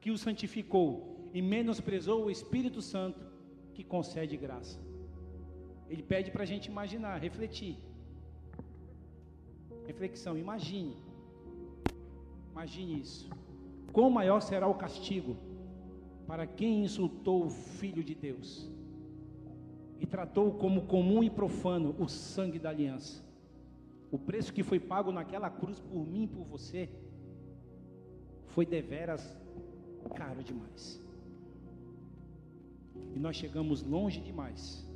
que 0.00 0.10
o 0.10 0.18
santificou 0.18 1.30
e 1.32 1.40
menosprezou 1.40 2.24
o 2.24 2.30
Espírito 2.30 2.82
Santo 2.82 3.24
que 3.74 3.82
concede 3.82 4.36
graça. 4.36 4.78
Ele 5.88 6.02
pede 6.02 6.30
para 6.30 6.42
a 6.42 6.46
gente 6.46 6.66
imaginar, 6.66 7.16
refletir. 7.18 7.76
Reflexão, 9.86 10.36
imagine. 10.36 10.96
Imagine 12.52 13.00
isso. 13.00 13.30
Quão 13.92 14.10
maior 14.10 14.40
será 14.40 14.66
o 14.66 14.74
castigo 14.74 15.36
para 16.26 16.46
quem 16.46 16.84
insultou 16.84 17.46
o 17.46 17.50
Filho 17.50 18.02
de 18.02 18.14
Deus 18.14 18.70
e 20.00 20.06
tratou 20.06 20.52
como 20.52 20.82
comum 20.82 21.22
e 21.22 21.30
profano 21.30 21.94
o 21.98 22.08
sangue 22.08 22.58
da 22.58 22.70
aliança. 22.70 23.24
O 24.10 24.18
preço 24.18 24.52
que 24.52 24.62
foi 24.62 24.78
pago 24.78 25.12
naquela 25.12 25.48
cruz 25.48 25.78
por 25.78 26.06
mim 26.06 26.24
e 26.24 26.28
por 26.28 26.44
você 26.44 26.88
foi 28.46 28.66
deveras 28.66 29.36
caro 30.14 30.42
demais. 30.42 31.02
E 33.14 33.18
nós 33.18 33.36
chegamos 33.36 33.82
longe 33.82 34.20
demais. 34.20 34.86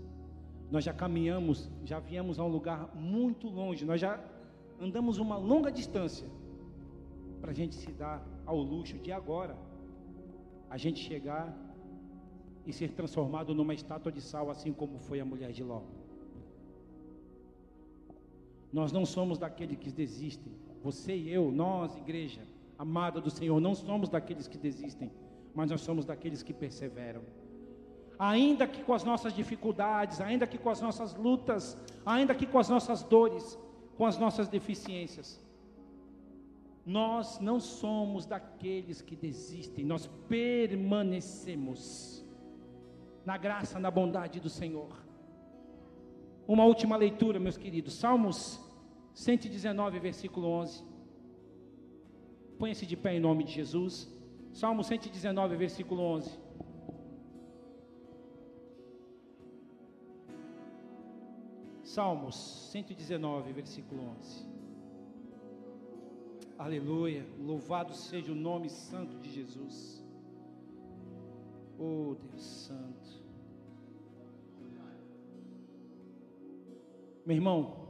Nós 0.70 0.84
já 0.84 0.92
caminhamos, 0.92 1.70
já 1.84 1.98
viemos 1.98 2.38
a 2.38 2.44
um 2.44 2.48
lugar 2.48 2.94
muito 2.94 3.48
longe, 3.48 3.84
nós 3.84 4.00
já 4.00 4.22
andamos 4.80 5.18
uma 5.18 5.36
longa 5.36 5.70
distância 5.70 6.28
para 7.40 7.50
a 7.50 7.54
gente 7.54 7.74
se 7.74 7.90
dar 7.92 8.24
ao 8.46 8.58
luxo 8.58 8.98
de 8.98 9.10
agora 9.10 9.56
a 10.70 10.76
gente 10.76 11.00
chegar 11.00 11.52
e 12.64 12.72
ser 12.72 12.92
transformado 12.92 13.54
numa 13.54 13.74
estátua 13.74 14.12
de 14.12 14.20
sal, 14.20 14.50
assim 14.50 14.72
como 14.72 14.98
foi 15.00 15.18
a 15.20 15.24
mulher 15.24 15.50
de 15.50 15.64
Ló. 15.64 15.82
Nós 18.72 18.92
não 18.92 19.04
somos 19.04 19.36
daqueles 19.36 19.76
que 19.76 19.90
desistem. 19.90 20.52
Você 20.82 21.14
e 21.16 21.28
eu, 21.28 21.50
nós, 21.50 21.96
igreja 21.96 22.42
amada 22.78 23.20
do 23.20 23.30
Senhor, 23.30 23.60
não 23.60 23.74
somos 23.74 24.08
daqueles 24.08 24.48
que 24.48 24.56
desistem, 24.56 25.10
mas 25.54 25.70
nós 25.70 25.82
somos 25.82 26.06
daqueles 26.06 26.42
que 26.42 26.54
perseveram. 26.54 27.22
Ainda 28.18 28.66
que 28.66 28.82
com 28.82 28.94
as 28.94 29.04
nossas 29.04 29.34
dificuldades, 29.34 30.20
ainda 30.20 30.46
que 30.46 30.56
com 30.56 30.70
as 30.70 30.80
nossas 30.80 31.14
lutas, 31.14 31.76
ainda 32.06 32.34
que 32.34 32.46
com 32.46 32.58
as 32.58 32.70
nossas 32.70 33.02
dores, 33.02 33.58
com 33.98 34.06
as 34.06 34.16
nossas 34.16 34.48
deficiências, 34.48 35.38
nós 36.84 37.38
não 37.40 37.60
somos 37.60 38.26
daqueles 38.26 39.00
que 39.02 39.14
desistem, 39.14 39.84
nós 39.84 40.06
permanecemos 40.28 42.24
na 43.24 43.36
graça, 43.36 43.78
na 43.78 43.90
bondade 43.90 44.40
do 44.40 44.48
Senhor. 44.48 44.88
Uma 46.48 46.64
última 46.64 46.96
leitura, 46.96 47.38
meus 47.38 47.56
queridos, 47.56 47.94
Salmos 47.94 48.58
119, 49.14 49.98
versículo 49.98 50.48
11. 50.48 50.84
Põe-se 52.58 52.86
de 52.86 52.96
pé 52.96 53.14
em 53.14 53.20
nome 53.20 53.44
de 53.44 53.52
Jesus. 53.52 54.12
Salmo 54.52 54.82
119, 54.82 55.56
versículo 55.56 56.02
11. 56.02 56.38
Salmos 61.84 62.36
119, 62.70 63.52
versículo 63.52 64.02
11. 64.18 64.59
Aleluia. 66.60 67.26
Louvado 67.38 67.94
seja 67.94 68.30
o 68.30 68.34
nome 68.34 68.68
santo 68.68 69.16
de 69.16 69.30
Jesus. 69.30 70.04
Oh, 71.78 72.14
Deus 72.20 72.44
Santo. 72.44 73.08
Meu 77.24 77.34
irmão, 77.34 77.88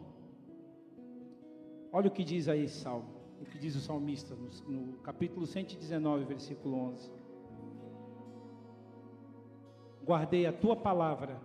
olha 1.93 2.07
o 2.07 2.13
que 2.13 2.23
diz 2.23 2.47
aí 2.47 2.69
Salmo, 2.69 3.11
o 3.41 3.45
que 3.45 3.59
diz 3.59 3.75
o 3.75 3.81
salmista 3.81 4.37
no, 4.37 4.49
no 4.69 4.99
capítulo 4.99 5.49
119, 5.49 6.25
versículo 6.25 6.77
11. 6.77 7.11
Guardei 10.05 10.47
a 10.47 10.53
tua 10.53 10.77
palavra 10.77 11.41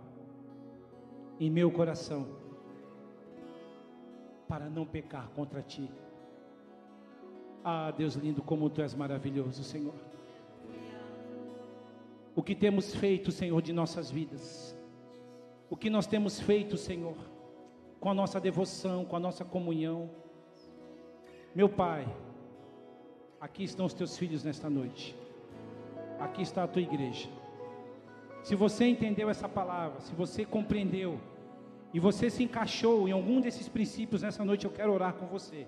em 1.40 1.50
meu 1.50 1.72
coração, 1.72 2.24
para 4.46 4.70
não 4.70 4.86
pecar 4.86 5.28
contra 5.30 5.60
ti. 5.60 5.90
Ah, 7.68 7.90
Deus 7.90 8.14
lindo, 8.14 8.42
como 8.42 8.70
tu 8.70 8.80
és 8.80 8.94
maravilhoso, 8.94 9.64
Senhor 9.64 9.94
o 12.36 12.42
que 12.42 12.54
temos 12.54 12.94
feito, 12.94 13.32
Senhor, 13.32 13.62
de 13.62 13.72
nossas 13.72 14.10
vidas, 14.10 14.76
o 15.70 15.76
que 15.76 15.88
nós 15.88 16.06
temos 16.06 16.38
feito, 16.38 16.76
Senhor, 16.76 17.16
com 17.98 18.10
a 18.10 18.14
nossa 18.14 18.38
devoção, 18.38 19.06
com 19.06 19.16
a 19.16 19.18
nossa 19.18 19.42
comunhão. 19.42 20.10
Meu 21.54 21.66
Pai, 21.66 22.06
aqui 23.40 23.64
estão 23.64 23.86
os 23.86 23.94
teus 23.94 24.18
filhos 24.18 24.44
nesta 24.44 24.68
noite, 24.68 25.16
aqui 26.20 26.42
está 26.42 26.64
a 26.64 26.68
tua 26.68 26.82
igreja. 26.82 27.30
Se 28.42 28.54
você 28.54 28.84
entendeu 28.84 29.30
essa 29.30 29.48
palavra, 29.48 29.98
se 30.00 30.14
você 30.14 30.44
compreendeu, 30.44 31.18
e 31.94 31.98
você 31.98 32.28
se 32.28 32.42
encaixou 32.42 33.08
em 33.08 33.12
algum 33.12 33.40
desses 33.40 33.66
princípios 33.66 34.20
nessa 34.20 34.44
noite, 34.44 34.66
eu 34.66 34.70
quero 34.70 34.92
orar 34.92 35.14
com 35.14 35.24
você. 35.26 35.66